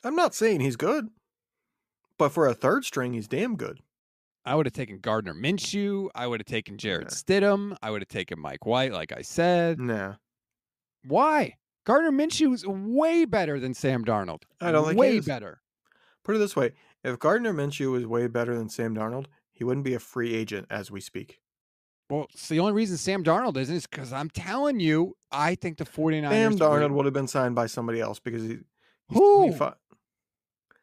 [0.04, 1.10] I'm not saying he's good,
[2.18, 3.82] but for a third string, he's damn good.
[4.45, 6.10] I would have taken Gardner Minshew.
[6.13, 7.10] I would have taken Jarrett nah.
[7.10, 7.77] Stidham.
[7.81, 9.79] I would have taken Mike White, like I said.
[9.79, 10.15] Nah.
[11.03, 11.55] Why?
[11.86, 14.43] Gardner Minshew is way better than Sam Darnold.
[14.62, 15.62] I don't think way better.
[16.23, 16.71] Put it this way:
[17.03, 20.67] if Gardner Minshew was way better than Sam Darnold, he wouldn't be a free agent
[20.69, 21.39] as we speak.
[22.10, 25.77] Well, it's the only reason Sam Darnold isn't is because I'm telling you, I think
[25.77, 26.29] the 49ers.
[26.29, 28.60] Sam Darnold would have been signed by somebody else because he,
[29.10, 29.47] Who?
[29.47, 29.73] 25.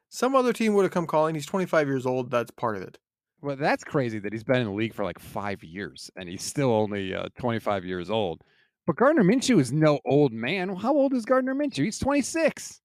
[0.09, 1.35] Some other team would have come calling.
[1.35, 2.31] He's 25 years old.
[2.31, 2.99] That's part of it.
[3.43, 6.45] Well, that's crazy that he's been in the league for like five years and he's
[6.45, 8.41] still only uh, 25 years old.
[8.87, 10.75] But Gardner Minshew is no old man.
[10.77, 11.85] How old is Gardner Minshew?
[11.85, 12.81] He's 26.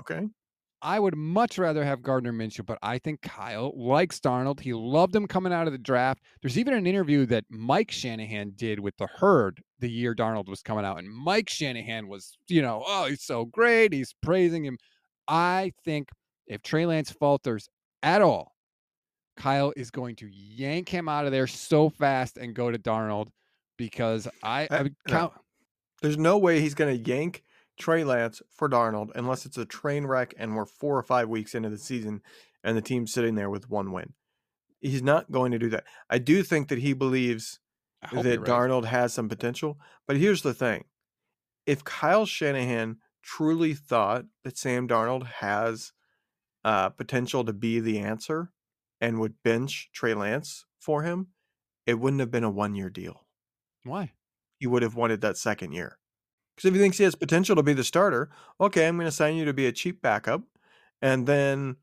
[0.00, 0.26] Okay.
[0.80, 4.60] I would much rather have Gardner Minshew, but I think Kyle likes Darnold.
[4.60, 6.22] He loved him coming out of the draft.
[6.40, 10.62] There's even an interview that Mike Shanahan did with the herd the year Darnold was
[10.62, 10.98] coming out.
[10.98, 13.92] And Mike Shanahan was, you know, oh, he's so great.
[13.92, 14.78] He's praising him.
[15.26, 16.08] I think
[16.46, 17.68] if Trey Lance falters
[18.02, 18.52] at all,
[19.38, 23.28] Kyle is going to yank him out of there so fast and go to Darnold
[23.76, 25.32] because I, I, I count.
[25.34, 25.40] No.
[26.02, 27.44] There's no way he's going to yank
[27.78, 31.54] Trey Lance for Darnold unless it's a train wreck and we're four or five weeks
[31.54, 32.20] into the season
[32.62, 34.12] and the team's sitting there with one win.
[34.80, 35.84] He's not going to do that.
[36.10, 37.60] I do think that he believes
[38.12, 38.40] that right.
[38.40, 40.84] Darnold has some potential, but here's the thing:
[41.66, 45.92] if Kyle Shanahan truly thought that Sam Darnold has
[46.64, 48.52] uh, potential to be the answer
[49.00, 51.28] and would bench Trey Lance for him,
[51.86, 53.26] it wouldn't have been a one year deal.
[53.84, 54.12] Why?
[54.58, 55.98] He would have wanted that second year.
[56.54, 58.30] Because if he thinks he has potential to be the starter,
[58.60, 60.42] okay, I'm going to sign you to be a cheap backup.
[61.00, 61.76] And then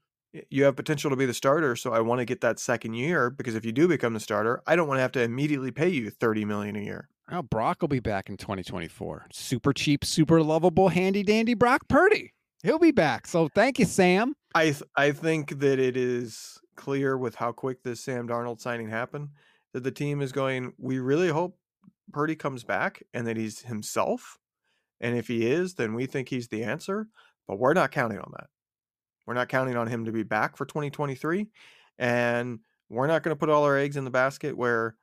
[0.50, 1.76] you have potential to be the starter.
[1.76, 4.62] So I want to get that second year because if you do become the starter,
[4.68, 7.08] I don't want to have to immediately pay you 30 million a year.
[7.32, 9.28] Well, Brock will be back in 2024.
[9.32, 12.34] Super cheap, super lovable, handy dandy Brock Purdy.
[12.64, 13.28] He'll be back.
[13.28, 14.36] So thank you, Sam.
[14.54, 18.90] I th- I think that it is clear with how quick this Sam Darnold signing
[18.90, 19.30] happened
[19.74, 20.74] that the team is going.
[20.78, 21.58] We really hope
[22.12, 24.38] Purdy comes back and that he's himself.
[25.02, 27.08] And if he is, then we think he's the answer.
[27.48, 28.48] But we're not counting on that.
[29.26, 31.48] We're not counting on him to be back for 2023.
[31.98, 32.60] And
[32.90, 34.96] we're not going to put all our eggs in the basket where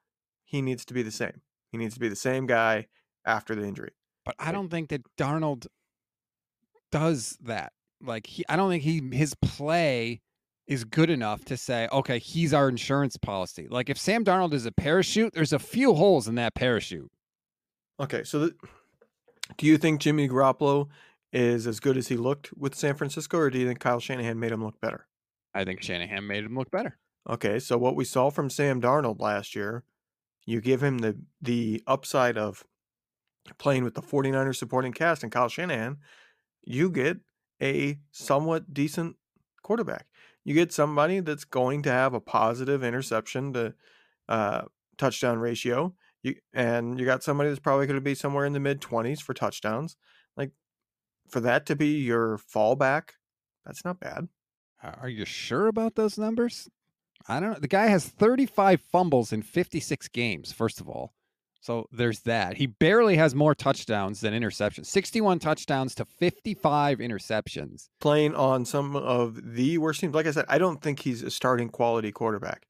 [0.45, 1.41] he needs to be the same.
[1.71, 2.87] He needs to be the same guy
[3.25, 3.93] after the injury.
[4.25, 5.67] But I don't think that Darnold
[6.91, 7.73] does that.
[8.01, 10.21] Like he I don't think he his play
[10.67, 13.67] is good enough to say, okay, he's our insurance policy.
[13.69, 17.11] Like if Sam Darnold is a parachute, there's a few holes in that parachute.
[18.01, 18.55] Okay, so the,
[19.59, 20.89] do you think Jimmy Garoppolo
[21.33, 24.39] is as good as he looked with San Francisco, or do you think Kyle Shanahan
[24.39, 25.07] made him look better?
[25.55, 26.99] I think Shanahan made him look better.
[27.29, 29.85] Okay, so what we saw from Sam Darnold last year,
[30.45, 32.65] you give him the the upside of
[33.59, 35.99] playing with the 49ers supporting cast and Kyle Shanahan,
[36.65, 37.19] you get
[37.61, 39.17] a somewhat decent
[39.63, 40.07] quarterback.
[40.45, 43.75] You get somebody that's going to have a positive interception to
[44.29, 44.63] uh,
[44.99, 45.95] touchdown ratio.
[46.23, 49.21] You and you got somebody that's probably going to be somewhere in the mid 20s
[49.21, 49.97] for touchdowns.
[50.37, 50.53] Like
[51.29, 53.11] for that to be your fallback,
[53.65, 54.29] that's not bad.
[54.83, 56.69] Are you sure about those numbers?
[57.29, 57.59] I don't know.
[57.61, 61.15] The guy has 35 fumbles in 56 games, first of all.
[61.63, 62.57] So there's that.
[62.57, 64.87] He barely has more touchdowns than interceptions.
[64.87, 67.89] 61 touchdowns to 55 interceptions.
[68.01, 70.13] Playing on some of the worst teams.
[70.13, 72.67] Like I said, I don't think he's a starting quality quarterback,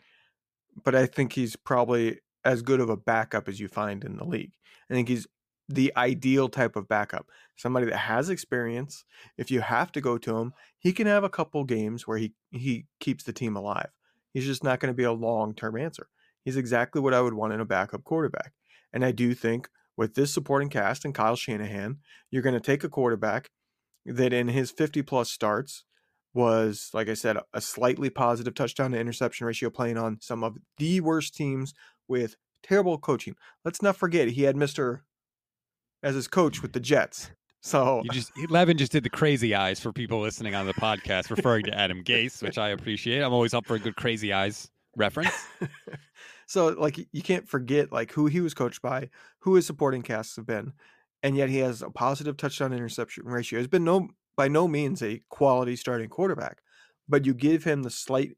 [0.84, 4.24] but I think he's probably as good of a backup as you find in the
[4.24, 4.52] league.
[4.90, 5.26] I think he's
[5.70, 7.26] the ideal type of backup.
[7.56, 9.06] Somebody that has experience.
[9.38, 12.34] If you have to go to him, he can have a couple games where he
[12.50, 13.88] he keeps the team alive.
[14.34, 16.08] He's just not going to be a long-term answer.
[16.44, 18.52] He's exactly what I would want in a backup quarterback.
[18.92, 21.98] And I do think with this supporting cast and Kyle Shanahan,
[22.30, 23.50] you're going to take a quarterback
[24.04, 25.84] that in his 50 plus starts
[26.34, 30.56] was, like I said, a slightly positive touchdown to interception ratio playing on some of
[30.78, 31.74] the worst teams
[32.08, 33.36] with terrible coaching.
[33.64, 35.00] Let's not forget he had Mr.
[36.02, 37.30] as his coach with the Jets.
[37.64, 41.30] So you just Levin just did the crazy eyes for people listening on the podcast,
[41.30, 43.22] referring to Adam Gase, which I appreciate.
[43.22, 45.30] I'm always up for a good crazy eyes reference.
[46.46, 50.36] so like you can't forget like who he was coached by, who his supporting casts
[50.36, 50.72] have been,
[51.22, 53.58] and yet he has a positive touchdown interception ratio.
[53.58, 56.58] Has been no by no means a quality starting quarterback,
[57.08, 58.36] but you give him the slight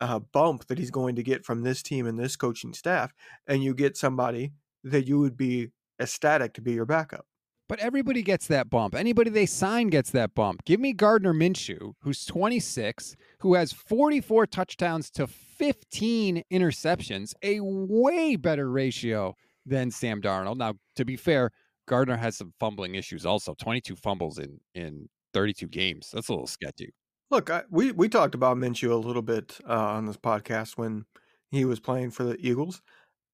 [0.00, 3.12] uh, bump that he's going to get from this team and this coaching staff,
[3.46, 4.52] and you get somebody
[4.84, 5.68] that you would be
[6.00, 7.26] ecstatic to be your backup.
[7.72, 8.94] But everybody gets that bump.
[8.94, 10.62] Anybody they sign gets that bump.
[10.66, 18.36] Give me Gardner Minshew, who's 26, who has 44 touchdowns to 15 interceptions, a way
[18.36, 20.58] better ratio than Sam Darnold.
[20.58, 21.50] Now, to be fair,
[21.88, 23.54] Gardner has some fumbling issues also.
[23.54, 26.10] 22 fumbles in in 32 games.
[26.12, 26.92] That's a little sketchy.
[27.30, 31.06] Look, I, we we talked about Minshew a little bit uh, on this podcast when
[31.50, 32.82] he was playing for the Eagles,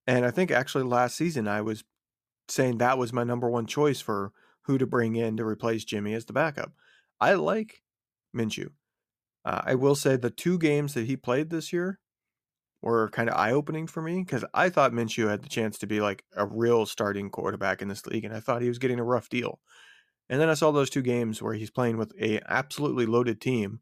[0.07, 1.83] and I think actually last season I was
[2.49, 4.33] saying that was my number one choice for
[4.63, 6.73] who to bring in to replace Jimmy as the backup.
[7.21, 7.83] I like
[8.37, 8.71] Minshew.
[9.45, 11.99] Uh, I will say the two games that he played this year
[12.83, 15.87] were kind of eye opening for me because I thought Minshew had the chance to
[15.87, 19.01] be like a real starting quarterback in this league, and I thought he was getting
[19.01, 19.59] a rough deal.
[20.29, 23.81] And then I saw those two games where he's playing with a absolutely loaded team,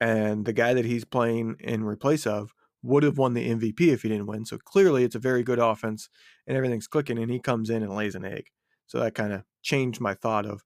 [0.00, 4.02] and the guy that he's playing in replace of would have won the MVP if
[4.02, 4.44] he didn't win.
[4.44, 6.08] So clearly, it's a very good offense,
[6.46, 7.18] and everything's clicking.
[7.18, 8.46] And he comes in and lays an egg.
[8.86, 10.62] So that kind of changed my thought of,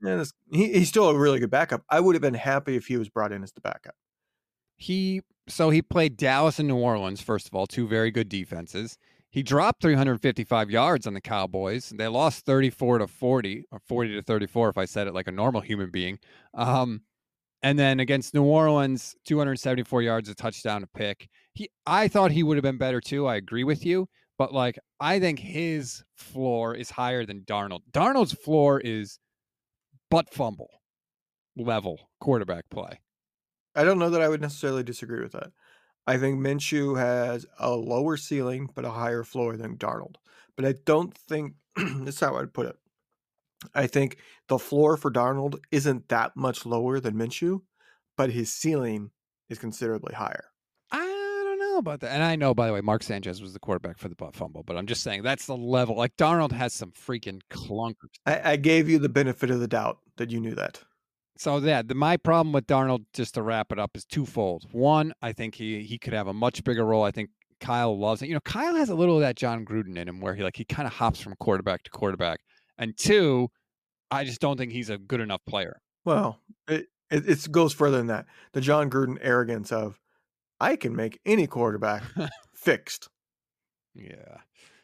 [0.00, 1.82] man, this, he, he's still a really good backup.
[1.88, 3.94] I would have been happy if he was brought in as the backup.
[4.76, 8.98] He so he played Dallas and New Orleans first of all, two very good defenses.
[9.30, 11.88] He dropped 355 yards on the Cowboys.
[11.88, 15.32] They lost 34 to 40 or 40 to 34 if I said it like a
[15.32, 16.20] normal human being.
[16.54, 17.02] Um,
[17.64, 21.28] and then against New Orleans, 274 yards, a touchdown, a pick.
[21.54, 23.26] He, I thought he would have been better too.
[23.26, 27.80] I agree with you, but like I think his floor is higher than Darnold.
[27.90, 29.18] Darnold's floor is
[30.10, 30.68] butt fumble
[31.56, 33.00] level quarterback play.
[33.74, 35.50] I don't know that I would necessarily disagree with that.
[36.06, 40.16] I think Minshew has a lower ceiling but a higher floor than Darnold.
[40.54, 42.76] But I don't think that's how I'd put it.
[43.74, 47.60] I think the floor for Darnold isn't that much lower than Minshew,
[48.16, 49.10] but his ceiling
[49.48, 50.46] is considerably higher.
[50.90, 52.12] I don't know about that.
[52.12, 54.62] And I know, by the way, Mark Sanchez was the quarterback for the butt fumble,
[54.62, 55.96] but I'm just saying that's the level.
[55.96, 58.14] Like Darnold has some freaking clunkers.
[58.26, 60.82] I, I gave you the benefit of the doubt that you knew that.
[61.36, 64.66] So yeah, the, my problem with Darnold, just to wrap it up, is twofold.
[64.70, 67.02] One, I think he he could have a much bigger role.
[67.02, 68.28] I think Kyle loves it.
[68.28, 70.56] You know, Kyle has a little of that Jon Gruden in him, where he like
[70.56, 72.40] he kind of hops from quarterback to quarterback.
[72.78, 73.48] And two,
[74.10, 75.80] I just don't think he's a good enough player.
[76.04, 78.26] Well, it, it, it goes further than that.
[78.52, 79.98] The Jon Gruden arrogance of,
[80.60, 82.02] I can make any quarterback
[82.54, 83.08] fixed.
[83.94, 84.38] Yeah.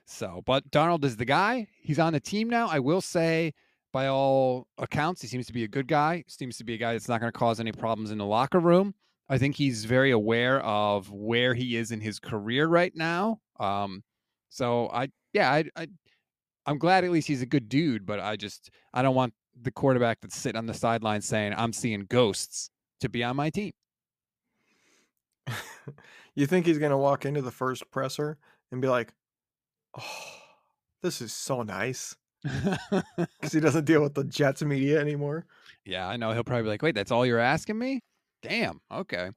[0.05, 1.69] So, but Darnold is the guy.
[1.81, 2.69] He's on the team now.
[2.69, 3.53] I will say,
[3.93, 6.25] by all accounts, he seems to be a good guy.
[6.29, 8.59] Seems to be a guy that's not going to cause any problems in the locker
[8.59, 8.95] room.
[9.29, 13.39] I think he's very aware of where he is in his career right now.
[13.61, 14.03] Um,
[14.49, 15.87] so I, yeah, I, I,
[16.71, 19.73] I'm glad at least he's a good dude, but I just I don't want the
[19.73, 23.73] quarterback that's sitting on the sideline saying I'm seeing ghosts to be on my team.
[26.37, 28.39] you think he's going to walk into the first presser
[28.71, 29.13] and be like,
[29.99, 30.43] "Oh,
[31.03, 35.47] this is so nice," because he doesn't deal with the Jets media anymore.
[35.85, 36.31] Yeah, I know.
[36.31, 38.01] He'll probably be like, "Wait, that's all you're asking me?"
[38.43, 38.81] Damn.
[38.93, 39.31] Okay.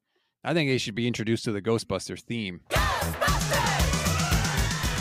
[0.43, 2.61] I think they should be introduced to the Ghostbusters theme.
[2.69, 3.72] Ghostbusters!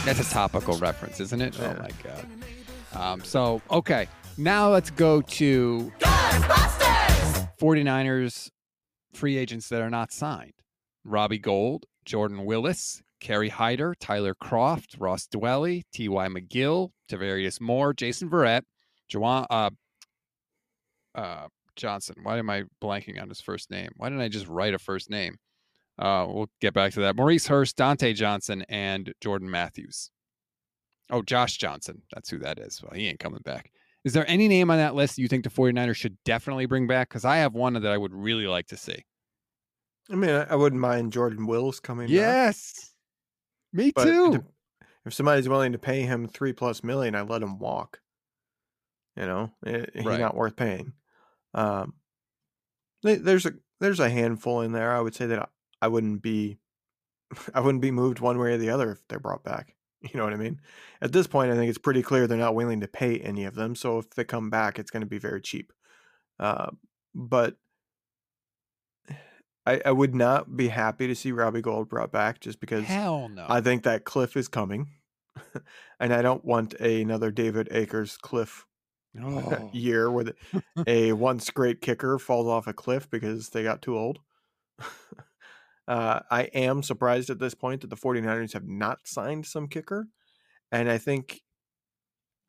[0.05, 1.57] That's a topical reference, isn't it?
[1.61, 1.75] Oh, yeah.
[1.79, 2.27] Oh my god.
[2.95, 7.49] Um, so okay, now let's go to Ghostbusters!
[7.59, 8.51] 49ers
[9.15, 10.55] free agents that are not signed.
[11.05, 16.29] Robbie Gould, Jordan Willis, Kerry Hyder, Tyler Kroft, Ross Dwelley, T.Y.
[16.29, 18.63] McGill, Tarvarius Moore, Jason Verrett,
[19.13, 19.71] Juwan, uh,
[21.15, 22.17] uh, Johnson.
[22.25, 23.91] Why am I blanking on his first name?
[23.97, 25.37] Why didn't I just write a first name?
[25.99, 27.17] Uh, we'll get back to that.
[27.17, 30.11] Maurice Hurst, Dante Johnson, and Jordan Matthews.
[31.11, 32.03] Oh, Josh Johnson.
[32.13, 32.83] That's who that is.
[32.83, 33.71] Well, he ain't coming back.
[34.05, 37.09] Is there any name on that list you think the 49ers should definitely bring back?
[37.09, 39.05] Because I have one that I would really like to see.
[40.11, 42.93] I mean, I wouldn't mind Jordan Wills coming yes.
[43.73, 43.85] back.
[43.85, 44.45] Me too.
[45.05, 48.01] If somebody's willing to pay him three plus million, I let him walk.
[49.17, 50.21] You know, it, he's right.
[50.21, 50.93] not worth paying.
[51.55, 51.95] Um,
[53.03, 54.95] there's a there's a handful in there.
[54.95, 55.51] I would say that
[55.83, 56.59] I wouldn't be
[57.55, 59.75] I wouldn't be moved one way or the other if they're brought back.
[60.13, 60.61] You know what I mean?
[61.01, 63.55] At this point, I think it's pretty clear they're not willing to pay any of
[63.55, 63.77] them.
[63.77, 65.73] So if they come back, it's going to be very cheap.
[66.41, 66.71] Uh,
[67.15, 67.55] but
[69.65, 73.29] I, I would not be happy to see Robbie Gould brought back just because Hell
[73.29, 73.47] no.
[73.49, 74.89] I think that cliff is coming.
[76.01, 78.67] and I don't want a, another David Akers cliff
[79.23, 79.71] oh.
[79.73, 80.35] year where the,
[80.89, 84.19] a once great kicker falls off a cliff because they got too old.
[85.89, 90.09] Uh, I am surprised at this point that the 49ers have not signed some kicker.
[90.71, 91.43] And I think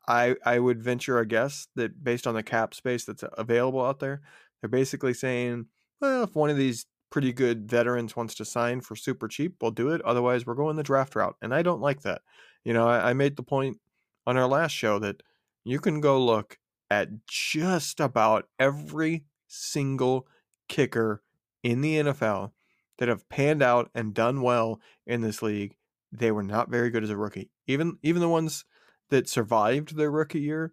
[0.06, 4.00] I I would venture a guess that based on the cap space that's available out
[4.00, 4.22] there,
[4.60, 5.66] they're basically saying,
[6.00, 9.70] well, if one of these pretty good veterans wants to sign for super cheap, we'll
[9.70, 10.02] do it.
[10.02, 11.36] Otherwise, we're going the draft route.
[11.42, 12.22] And I don't like that.
[12.64, 13.78] You know, I, I made the point
[14.26, 15.22] on our last show that
[15.64, 16.58] you can go look
[16.90, 20.26] at just about every single
[20.68, 21.22] kicker
[21.62, 22.52] in the NFL
[22.98, 25.76] that have panned out and done well in this league.
[26.12, 27.50] They were not very good as a rookie.
[27.66, 28.64] Even even the ones
[29.10, 30.72] that survived their rookie year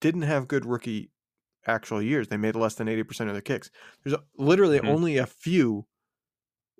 [0.00, 1.10] didn't have good rookie
[1.66, 2.28] actual years.
[2.28, 3.70] They made less than 80% of their kicks.
[4.02, 4.88] There's literally mm-hmm.
[4.88, 5.86] only a few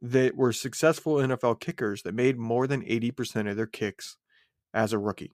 [0.00, 4.16] that were successful NFL kickers that made more than 80% of their kicks
[4.74, 5.32] as a rookie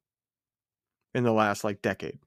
[1.14, 2.18] in the last like decade.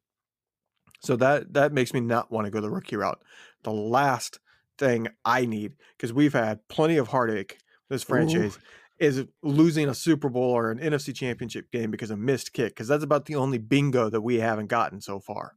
[1.02, 3.22] So that that makes me not want to go the rookie route.
[3.64, 4.40] The last
[4.82, 8.62] thing I need because we've had plenty of heartache this franchise Ooh.
[9.00, 12.88] is losing a Super Bowl or an NFC Championship game because of missed kick because
[12.88, 15.54] that's about the only bingo that we haven't gotten so far.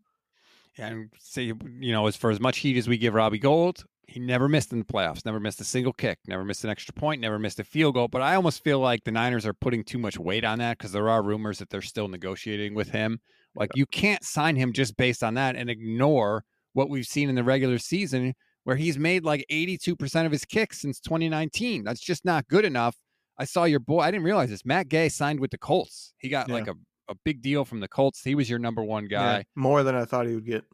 [0.77, 4.21] And say you know, as for as much heat as we give Robbie Gould, he
[4.21, 7.21] never missed in the playoffs, never missed a single kick, never missed an extra point,
[7.21, 8.09] never missed a field goal.
[8.09, 10.93] But I almost feel like the Niners are putting too much weight on that because
[10.93, 13.21] there are rumors that they're still negotiating with him.
[13.55, 17.37] Like you can't sign him just based on that and ignore what we've seen in
[17.37, 18.35] the regular season
[18.65, 21.85] where he's made like 82% of his kicks since 2019.
[21.85, 22.97] That's just not good enough.
[23.39, 24.65] I saw your boy, I didn't realize this.
[24.65, 26.13] Matt Gay signed with the Colts.
[26.19, 26.55] He got yeah.
[26.55, 26.75] like a,
[27.09, 28.23] a big deal from the Colts.
[28.23, 29.39] He was your number one guy.
[29.39, 30.65] Yeah, more than I thought he would get.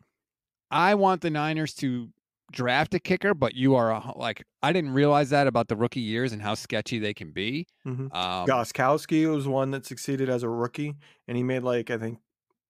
[0.70, 2.08] I want the Niners to
[2.52, 6.00] draft a kicker, but you are a, like I didn't realize that about the rookie
[6.00, 7.66] years and how sketchy they can be.
[7.86, 8.14] Mm-hmm.
[8.14, 12.18] Um, Gostkowski was one that succeeded as a rookie, and he made like I think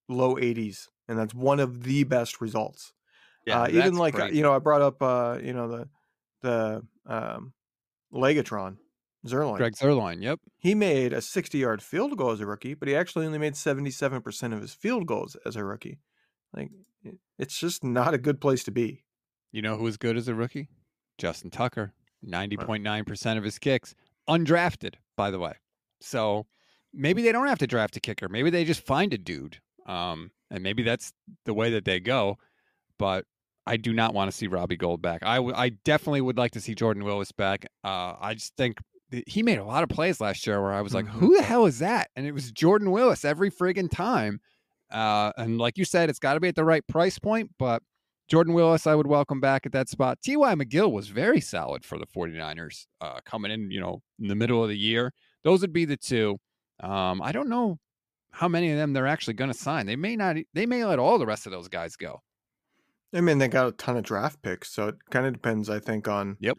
[0.08, 2.92] low 80s, and that's one of the best results.
[3.46, 5.88] Yeah, uh, even like uh, you know, I brought up uh, you know the
[6.42, 7.52] the um,
[8.12, 8.76] Legatron
[9.26, 9.56] Zuerlein.
[9.56, 10.40] Greg Zuerlein, yep.
[10.58, 13.54] He made a 60 yard field goal as a rookie, but he actually only made
[13.54, 15.98] 77% of his field goals as a rookie.
[16.54, 16.70] Like,
[17.38, 19.04] it's just not a good place to be.
[19.52, 20.68] You know who was good as a rookie?
[21.18, 21.92] Justin Tucker,
[22.26, 23.94] 90.9% of his kicks,
[24.28, 25.54] undrafted, by the way.
[26.00, 26.46] So
[26.94, 28.28] maybe they don't have to draft a kicker.
[28.28, 29.58] Maybe they just find a dude.
[29.86, 31.12] Um, and maybe that's
[31.44, 32.38] the way that they go.
[33.00, 33.24] But
[33.66, 35.22] I do not want to see Robbie Gould back.
[35.24, 37.64] I, w- I definitely would like to see Jordan Willis back.
[37.82, 38.76] Uh, I just think
[39.26, 41.10] he made a lot of plays last year where I was like, Mhm.
[41.12, 42.10] who the hell is that?
[42.14, 44.40] And it was Jordan Willis every friggin' time.
[44.92, 47.82] Uh, and like you said, it's got to be at the right price point, but
[48.28, 50.18] Jordan Willis, I would welcome back at that spot.
[50.22, 50.54] T.Y.
[50.54, 54.62] McGill was very solid for the 49ers uh, coming in, you know, in the middle
[54.62, 55.12] of the year.
[55.42, 56.38] Those would be the two.
[56.80, 57.78] Um, I don't know
[58.32, 59.86] how many of them they're actually going to sign.
[59.86, 62.20] They may not, they may let all the rest of those guys go.
[63.12, 65.80] I mean, they got a ton of draft picks, so it kind of depends, I
[65.80, 66.58] think, on Yep.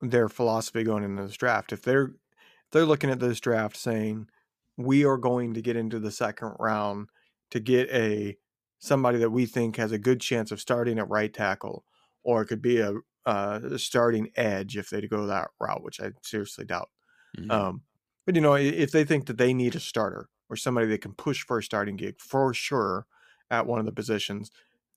[0.00, 1.72] their philosophy going into this draft.
[1.72, 4.28] If they're if they're looking at this draft saying
[4.76, 7.08] we are going to get into the second round
[7.50, 8.38] to get a
[8.80, 11.84] somebody that we think has a good chance of starting at right tackle,
[12.24, 12.94] or it could be a,
[13.26, 16.90] uh starting edge if they go that route, which I seriously doubt.
[17.36, 17.50] Mhm.
[17.50, 17.82] Um,
[18.26, 21.14] but you know, if they think that they need a starter or somebody that can
[21.14, 23.06] push for a starting gig for sure
[23.50, 24.50] at one of the positions,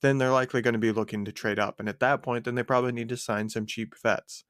[0.04, 1.80] then they're likely going to be looking to trade up.
[1.80, 4.44] And at that point, then they probably need to sign some cheap vets.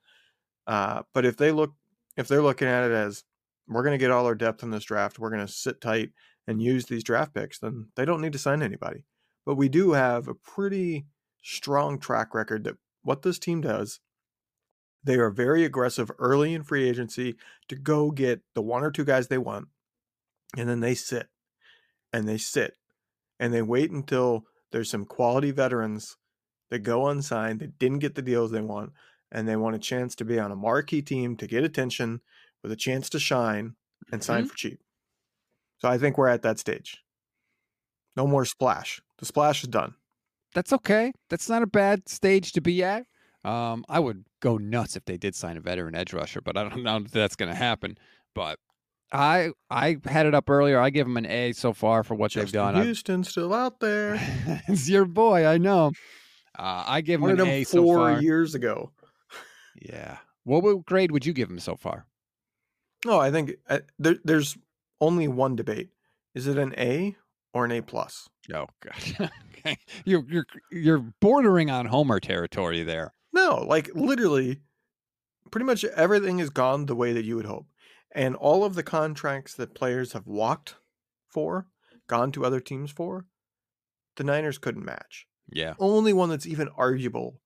[0.67, 1.73] Uh, but if they look,
[2.17, 3.23] if they're looking at it as
[3.67, 6.09] we're going to get all our depth in this draft, we're going to sit tight
[6.47, 9.05] and use these draft picks, then they don't need to sign anybody.
[9.45, 11.05] But we do have a pretty
[11.41, 13.99] strong track record that what this team does
[15.03, 17.35] they are very aggressive early in free agency
[17.67, 19.67] to go get the one or two guys they want,
[20.57, 21.27] and then they sit
[22.11, 22.75] and they sit
[23.39, 26.17] and they wait until there's some quality veterans
[26.69, 28.91] that go unsigned that didn't get the deals they want,
[29.31, 32.19] and they want a chance to be on a marquee team to get attention
[32.61, 33.75] with a chance to shine
[34.11, 34.79] and sign for cheap.
[35.77, 36.97] So I think we're at that stage.
[38.15, 39.01] No more splash.
[39.19, 39.93] The splash is done.
[40.53, 41.13] That's okay.
[41.29, 43.05] That's not a bad stage to be at.
[43.43, 46.67] Um, I would go nuts if they did sign a veteran edge rusher, but I
[46.67, 47.97] don't know if that's going to happen.
[48.33, 48.59] But
[49.13, 50.79] I I had it up earlier.
[50.79, 52.75] I give them an A so far for what they've Justin done.
[52.75, 54.17] I- Houston still out there.
[54.67, 55.91] it's your boy, I know.
[56.57, 58.21] Uh, I give him an A so four far.
[58.21, 58.91] years ago.
[59.81, 60.17] Yeah.
[60.43, 62.05] What grade would you give him so far?
[63.05, 64.57] No, I think uh, there, there's
[65.01, 65.89] only one debate:
[66.35, 67.15] is it an A
[67.53, 68.29] or an A plus?
[68.53, 69.31] Oh god.
[69.57, 69.77] okay.
[70.05, 73.13] You're you're you're bordering on Homer territory there.
[73.33, 74.61] No, like literally,
[75.49, 77.65] pretty much everything has gone the way that you would hope,
[78.13, 80.75] and all of the contracts that players have walked
[81.27, 81.67] for,
[82.07, 83.25] gone to other teams for,
[84.15, 85.25] the Niners couldn't match.
[85.51, 85.73] Yeah.
[85.79, 87.41] Only one that's even arguable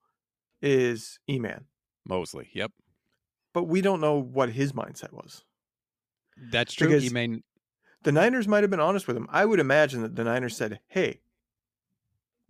[0.62, 1.64] is E-Man,
[2.06, 2.48] Moseley.
[2.54, 2.72] Yep.
[3.54, 5.44] but we don't know what his mindset was.
[6.50, 6.88] That's true.
[6.88, 7.12] Because-
[8.04, 9.26] the Niners might have been honest with him.
[9.30, 11.20] I would imagine that the Niners said, "Hey,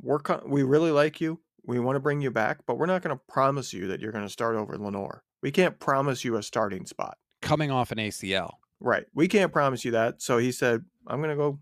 [0.01, 1.41] we're co- we really like you.
[1.65, 4.13] We want to bring you back, but we're not going to promise you that you're
[4.13, 5.23] going to start over Lenoir.
[5.43, 7.17] We can't promise you a starting spot.
[7.43, 8.53] Coming off an ACL.
[8.81, 9.07] Right?
[9.15, 11.59] We can't promise you that." So he said, "I'm going to go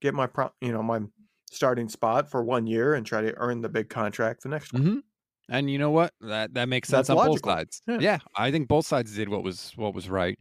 [0.00, 1.00] get my pro- you know my
[1.50, 4.82] starting spot for one year and try to earn the big contract the next one."
[4.82, 4.98] Mm-hmm.
[5.52, 6.14] And you know what?
[6.20, 7.50] That that makes sense That's on logical.
[7.50, 7.82] both sides.
[7.86, 7.98] Yeah.
[8.00, 8.18] Yeah.
[8.36, 10.38] I think both sides did what was what was right.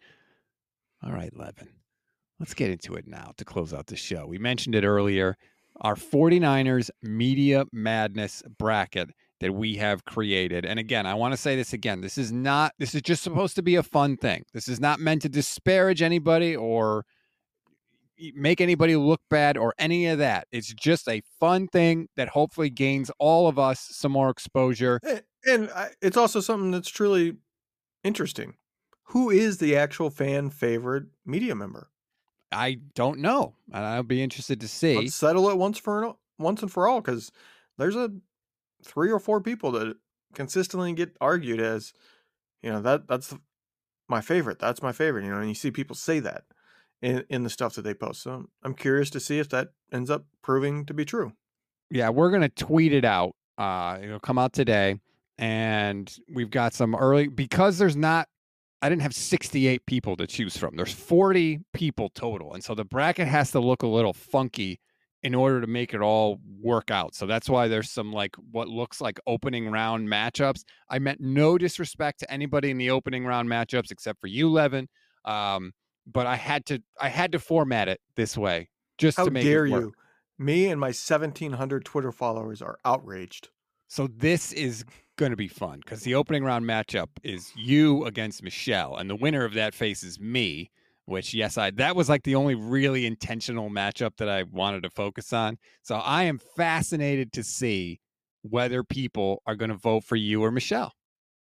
[1.03, 1.69] All right, Levin.
[2.39, 4.25] Let's get into it now to close out the show.
[4.27, 5.35] We mentioned it earlier.
[5.81, 9.09] Our 49ers media madness bracket
[9.39, 10.65] that we have created.
[10.65, 12.01] And again, I want to say this again.
[12.01, 14.43] This is not this is just supposed to be a fun thing.
[14.53, 17.05] This is not meant to disparage anybody or
[18.33, 20.47] make anybody look bad or any of that.
[20.51, 24.99] It's just a fun thing that hopefully gains all of us some more exposure.
[25.45, 25.69] And
[26.01, 27.37] it's also something that's truly
[28.03, 28.55] interesting.
[29.03, 31.89] Who is the actual fan favorite media member?
[32.51, 33.53] I don't know.
[33.71, 34.97] And I'll be interested to see.
[34.97, 37.31] Let's settle it once for once and for all, because
[37.77, 38.11] there's a
[38.83, 39.95] three or four people that
[40.33, 41.93] consistently get argued as,
[42.61, 43.35] you know, that that's
[44.07, 44.59] my favorite.
[44.59, 45.25] That's my favorite.
[45.25, 46.43] You know, and you see people say that
[47.01, 48.21] in in the stuff that they post.
[48.21, 51.33] So I'm curious to see if that ends up proving to be true.
[51.89, 53.35] yeah, we're gonna tweet it out.
[53.57, 54.99] Uh, it'll come out today,
[55.37, 58.27] and we've got some early because there's not.
[58.81, 60.77] I didn't have 68 people to choose from.
[60.77, 64.79] There's 40 people total, and so the bracket has to look a little funky
[65.23, 67.13] in order to make it all work out.
[67.13, 70.63] So that's why there's some like what looks like opening round matchups.
[70.89, 74.87] I meant no disrespect to anybody in the opening round matchups except for you, Levin.
[75.25, 75.73] Um,
[76.05, 79.43] but I had to I had to format it this way just How to make
[79.43, 79.75] dare it work.
[79.75, 79.93] How dare you?
[80.37, 83.49] Me and my 1,700 Twitter followers are outraged.
[83.89, 84.85] So this is
[85.17, 89.15] going to be fun because the opening round matchup is you against Michelle, and the
[89.15, 90.69] winner of that faces me.
[91.09, 94.91] Which, yes, I that was like the only really intentional matchup that I wanted to
[94.91, 95.57] focus on.
[95.81, 97.99] So I am fascinated to see
[98.43, 100.93] whether people are going to vote for you or Michelle.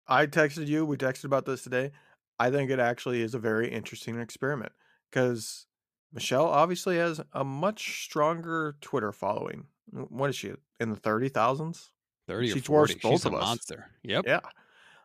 [0.07, 0.87] I texted you.
[0.87, 1.91] We texted about this today.
[2.39, 4.71] I think it actually is a very interesting experiment
[5.11, 5.67] because
[6.13, 9.67] Michelle obviously has a much stronger Twitter following.
[9.91, 11.91] What is she in the thirty thousands?
[12.29, 13.03] Thirty She or dwarfs forty.
[13.03, 13.41] both She's a of us.
[13.43, 13.91] monster.
[14.05, 14.25] Yep.
[14.29, 14.41] Yeah.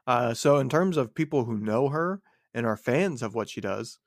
[0.06, 2.22] Uh, so in terms of people who know her
[2.54, 3.98] and are fans of what she does,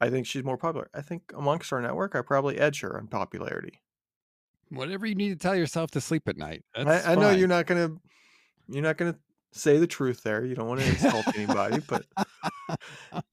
[0.00, 0.90] I think she's more popular.
[0.94, 3.80] I think amongst our network, I probably edge her in popularity.
[4.70, 6.62] Whatever you need to tell yourself to sleep at night.
[6.74, 7.92] I, I know you're not gonna
[8.68, 9.16] you're not gonna
[9.52, 10.44] say the truth there.
[10.44, 12.04] You don't want to insult anybody, but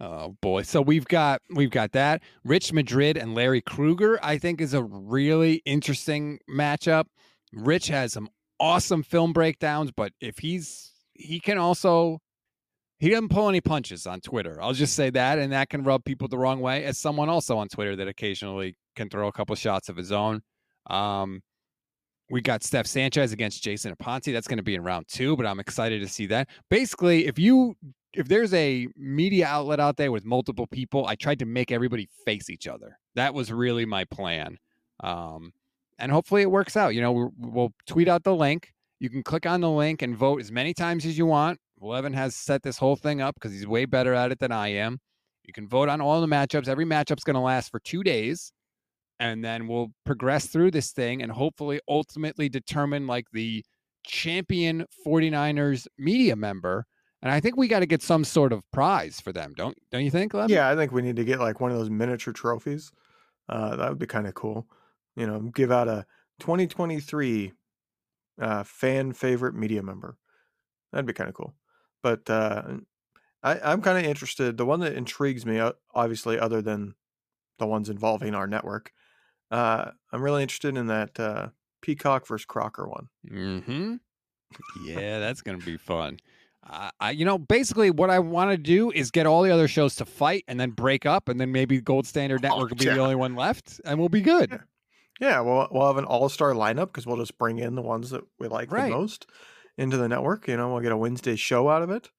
[0.00, 0.62] Oh boy.
[0.62, 2.22] So we've got we've got that.
[2.44, 7.06] Rich Madrid and Larry Krueger, I think, is a really interesting matchup.
[7.52, 8.28] Rich has some
[8.60, 12.20] awesome film breakdowns, but if he's he can also
[12.98, 14.60] he doesn't pull any punches on Twitter.
[14.60, 16.84] I'll just say that, and that can rub people the wrong way.
[16.84, 20.42] As someone also on Twitter that occasionally can throw a couple shots of his own.
[20.88, 21.42] Um,
[22.30, 24.32] we got Steph Sanchez against Jason Aponte.
[24.32, 26.48] That's going to be in round two, but I'm excited to see that.
[26.68, 27.76] Basically, if you
[28.12, 32.08] if there's a media outlet out there with multiple people, I tried to make everybody
[32.24, 32.98] face each other.
[33.14, 34.58] That was really my plan.
[35.00, 35.52] Um,
[35.98, 36.94] and hopefully it works out.
[36.94, 38.72] You know, we'll, we'll tweet out the link.
[38.98, 41.60] You can click on the link and vote as many times as you want.
[41.80, 44.68] Levin has set this whole thing up because he's way better at it than I
[44.68, 44.98] am.
[45.44, 46.68] You can vote on all the matchups.
[46.68, 48.52] Every matchup's going to last for two days.
[49.20, 53.64] And then we'll progress through this thing and hopefully ultimately determine like the
[54.04, 56.84] champion 49ers media member.
[57.22, 60.04] And I think we got to get some sort of prize for them, don't don't
[60.04, 60.54] you think, Levin?
[60.54, 62.92] yeah, I think we need to get like one of those miniature trophies.
[63.48, 64.68] Uh, that would be kind of cool.
[65.16, 66.06] You know, give out a
[66.38, 67.52] 2023
[68.40, 70.16] uh, fan favorite media member.
[70.92, 71.54] That'd be kind of cool.
[72.02, 72.62] But uh,
[73.42, 74.56] I, I'm kind of interested.
[74.56, 75.60] The one that intrigues me,
[75.94, 76.94] obviously, other than
[77.58, 78.92] the ones involving our network,
[79.50, 81.48] uh, I'm really interested in that uh,
[81.82, 83.08] Peacock versus Crocker one.
[83.30, 83.94] Mm-hmm.
[84.84, 86.18] Yeah, that's gonna be fun.
[86.68, 89.68] Uh, I, you know, basically, what I want to do is get all the other
[89.68, 92.76] shows to fight and then break up, and then maybe Gold Standard Oh, Network will
[92.76, 92.94] be yeah.
[92.94, 94.50] the only one left, and we'll be good.
[94.50, 94.58] Yeah.
[95.20, 98.10] Yeah, we'll we'll have an all star lineup because we'll just bring in the ones
[98.10, 98.84] that we like Right.
[98.84, 99.26] the most
[99.78, 100.48] into the network.
[100.48, 102.10] You know, we'll get a Wednesday show out of it.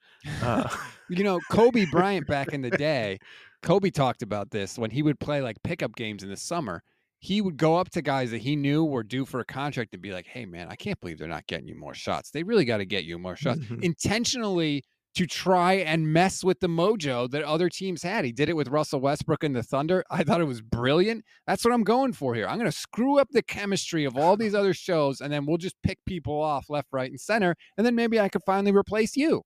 [0.41, 0.67] Uh,
[1.11, 3.17] You know, Kobe Bryant back in the day,
[3.63, 6.83] Kobe talked about this when he would play like pickup games in the summer.
[7.17, 10.03] He would go up to guys that he knew were due for a contract and
[10.03, 12.29] be like, "Hey, man, I can't believe they're not getting you more shots.
[12.29, 13.83] They really got to get you more shots." Mhm.
[13.83, 14.83] Intentionally
[15.15, 18.25] to try and mess with the mojo that other teams had.
[18.25, 20.03] He did it with Russell Westbrook and the Thunder.
[20.11, 21.25] I thought it was brilliant.
[21.47, 22.47] That's what I'm going for here.
[22.47, 25.57] I'm going to screw up the chemistry of all these other shows, and then we'll
[25.57, 29.15] just pick people off left, right, and center, and then maybe I could finally replace
[29.15, 29.43] you.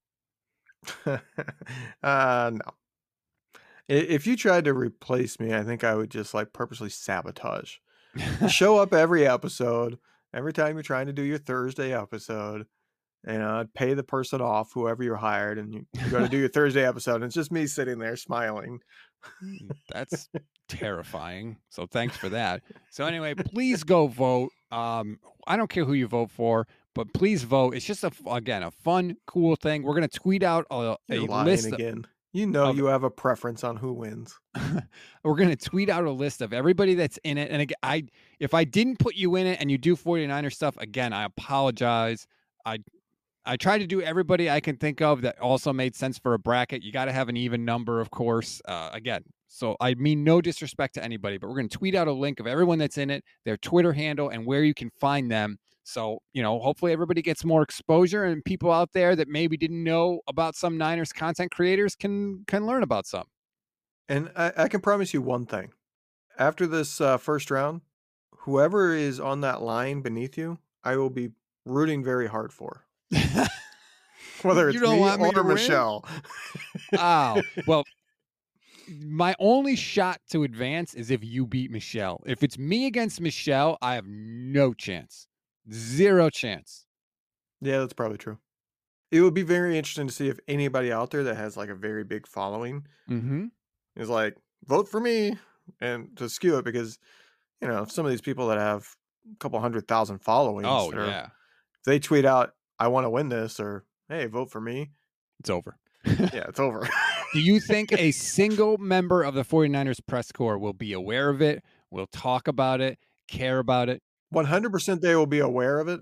[1.06, 2.72] uh, no.
[3.88, 7.76] If you tried to replace me, I think I would just like purposely sabotage.
[8.48, 9.98] Show up every episode,
[10.34, 12.66] every time you're trying to do your Thursday episode,
[13.26, 16.50] and I'd pay the person off, whoever you're hired, and you, go to do your
[16.54, 18.80] Thursday episode, and it's just me sitting there smiling.
[19.44, 20.30] Mm, That's
[20.68, 21.58] terrifying.
[21.70, 22.62] So thanks for that.
[22.90, 24.50] So anyway, please go vote.
[24.72, 27.76] Um, I don't care who you vote for, but please vote.
[27.76, 29.84] It's just a again a fun, cool thing.
[29.84, 31.68] We're gonna tweet out a, a list.
[31.68, 32.06] Of, again.
[32.34, 34.38] You know of- you have a preference on who wins.
[35.24, 37.52] we're gonna tweet out a list of everybody that's in it.
[37.52, 38.06] And again, I
[38.40, 42.28] if I didn't put you in it and you do 49er stuff, again, I apologize.
[42.66, 42.80] I
[43.46, 46.40] I tried to do everybody I can think of that also made sense for a
[46.40, 46.82] bracket.
[46.82, 48.62] You got to have an even number, of course.
[48.66, 52.08] Uh, again, so I mean no disrespect to anybody, but we're going to tweet out
[52.08, 55.30] a link of everyone that's in it, their Twitter handle, and where you can find
[55.30, 55.58] them.
[55.84, 59.84] So you know, hopefully everybody gets more exposure, and people out there that maybe didn't
[59.84, 63.26] know about some Niners content creators can can learn about some.
[64.08, 65.74] And I, I can promise you one thing.
[66.40, 67.82] After this uh, first round,
[68.40, 71.32] whoever is on that line beneath you, I will be
[71.66, 72.86] rooting very hard for.
[74.42, 75.44] Whether You it's don't me want me or?
[75.44, 76.06] Michelle.
[76.98, 77.84] oh well
[79.00, 83.78] my only shot to advance is if you beat michelle if it's me against michelle
[83.82, 85.28] i have no chance
[85.72, 86.86] zero chance
[87.64, 88.38] yeah, that's probably true.
[89.12, 91.76] It would be very interesting to see if anybody out there that has like a
[91.76, 93.46] very big following mm-hmm.
[93.96, 94.36] is like,
[94.66, 95.38] vote for me
[95.80, 97.00] and to skew it because,
[97.62, 98.88] you know, some of these people that have
[99.32, 101.28] a couple hundred thousand followings, oh are- yeah
[101.86, 102.54] they tweet out,
[102.84, 104.92] I want to win this or, hey, vote for me.
[105.40, 106.88] it's over Yeah, it's over.
[107.34, 111.42] do you think a single member of the 49ers press corps will be aware of
[111.42, 114.02] it will talk about it care about it
[114.34, 116.02] 100% they will be aware of it.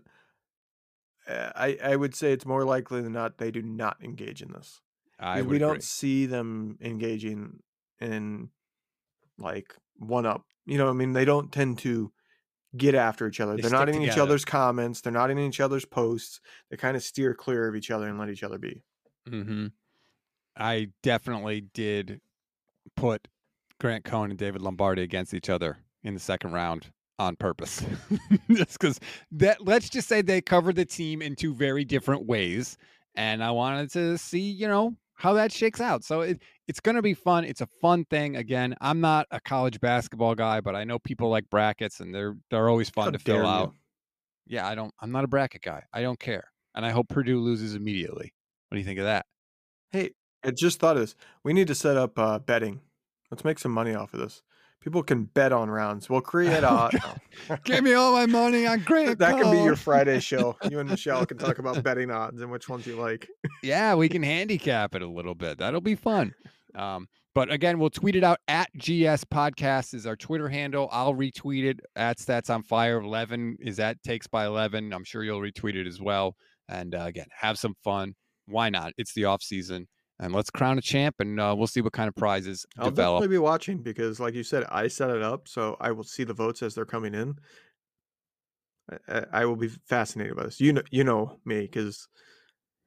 [1.28, 4.52] Uh, I, I would say it's more likely than not they do not engage in
[4.54, 4.80] this.
[5.20, 5.68] i would we agree.
[5.68, 7.60] don't see them engaging
[8.00, 8.50] in
[9.38, 10.46] like one up.
[10.66, 12.12] You know, I mean, they don't tend to
[12.76, 13.58] get after each other.
[13.58, 15.02] They are not in each other's comments.
[15.02, 16.40] They're not in each other's posts.
[16.70, 18.84] They kind of steer clear of each other and let each other be.
[19.28, 19.68] hmm
[20.58, 22.20] I definitely did
[22.98, 23.28] put
[23.80, 27.86] Grant Cohn and David Lombardi against each other in the second round on purpose.
[28.52, 29.00] just because
[29.32, 32.78] that let's just say they covered the team in two very different ways.
[33.16, 36.04] And I wanted to see, you know, how that shakes out.
[36.04, 37.46] So it, it's gonna be fun.
[37.46, 38.36] It's a fun thing.
[38.36, 42.36] Again, I'm not a college basketball guy, but I know people like brackets and they're
[42.50, 43.44] they're always fun How to fill you.
[43.44, 43.76] out.
[44.48, 45.84] Yeah, I don't I'm not a bracket guy.
[45.94, 46.46] I don't care.
[46.74, 48.34] And I hope Purdue loses immediately.
[48.70, 49.26] What do you think of that?
[49.92, 50.12] Hey,
[50.44, 51.16] I just thought of this.
[51.44, 52.82] We need to set up uh, betting.
[53.30, 54.42] Let's make some money off of this.
[54.82, 56.10] People can bet on rounds.
[56.10, 56.90] We'll create a.
[57.50, 57.58] no.
[57.64, 59.20] Give me all my money on Grant.
[59.20, 60.58] that can be your Friday show.
[60.72, 63.28] You and Michelle can talk about betting odds and which ones you like.
[63.62, 65.58] yeah, we can handicap it a little bit.
[65.60, 66.34] That'll be fun.
[66.76, 70.90] Um, but again, we'll tweet it out at GS Podcast is our Twitter handle.
[70.92, 73.04] I'll retweet it at Stats on Fire.
[73.04, 74.94] Levin is at Takes by Levin.
[74.94, 76.36] I'm sure you'll retweet it as well.
[76.70, 78.16] And uh, again, have some fun.
[78.48, 78.94] Why not?
[78.98, 79.88] It's the off season,
[80.22, 83.22] and let's crown a champ, and uh, we'll see what kind of prizes I'll develop.
[83.22, 86.24] definitely be watching because, like you said, I set it up, so I will see
[86.24, 87.36] the votes as they're coming in.
[89.08, 90.60] I- I, will be fascinated by this.
[90.60, 92.08] You know, you know me because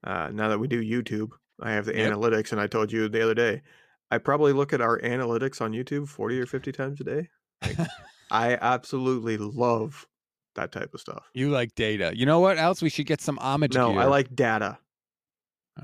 [0.05, 1.31] uh, now that we do YouTube,
[1.61, 2.13] I have the Yep.
[2.13, 3.63] analytics, and I told you the other day,
[4.11, 7.29] I probably look at our analytics on YouTube forty or fifty times a day.
[7.63, 7.79] Like,
[8.31, 10.07] I absolutely love
[10.55, 11.25] that type of stuff.
[11.35, 12.13] You like data.
[12.15, 12.81] You know what else?
[12.83, 14.01] We should get some homage No, gear.
[14.01, 14.79] I like data.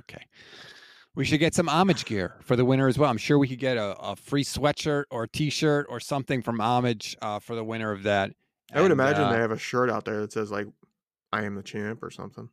[0.01, 0.25] Okay.
[1.17, 3.11] We should get some homage gear for the winner as well.
[3.11, 7.17] I'm sure we could get a, a free sweatshirt or t-shirt or something from homage
[7.21, 8.31] uh, for the winner of that.
[8.73, 10.67] I would And, imagine uh, they have a shirt out there that says like
[11.33, 12.49] "I am the champ" or something.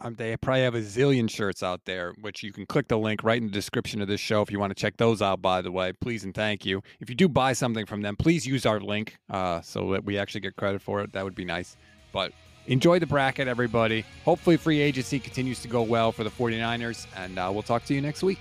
[0.00, 3.24] um, they probably have a zillion shirts out there, which you can click the link
[3.24, 5.40] right in the description of this show if you want to check those out.
[5.40, 6.82] By the way, please and thank you.
[7.00, 10.18] If you do buy something from them, please use our link uh, so that we
[10.18, 11.12] actually get credit for it.
[11.14, 11.78] That would be nice.
[12.12, 12.32] But
[12.68, 14.04] enjoy the bracket, everybody.
[14.24, 17.94] Hopefully, free agency continues to go well for the 49ers, and uh, we'll talk to
[17.94, 18.38] you next week.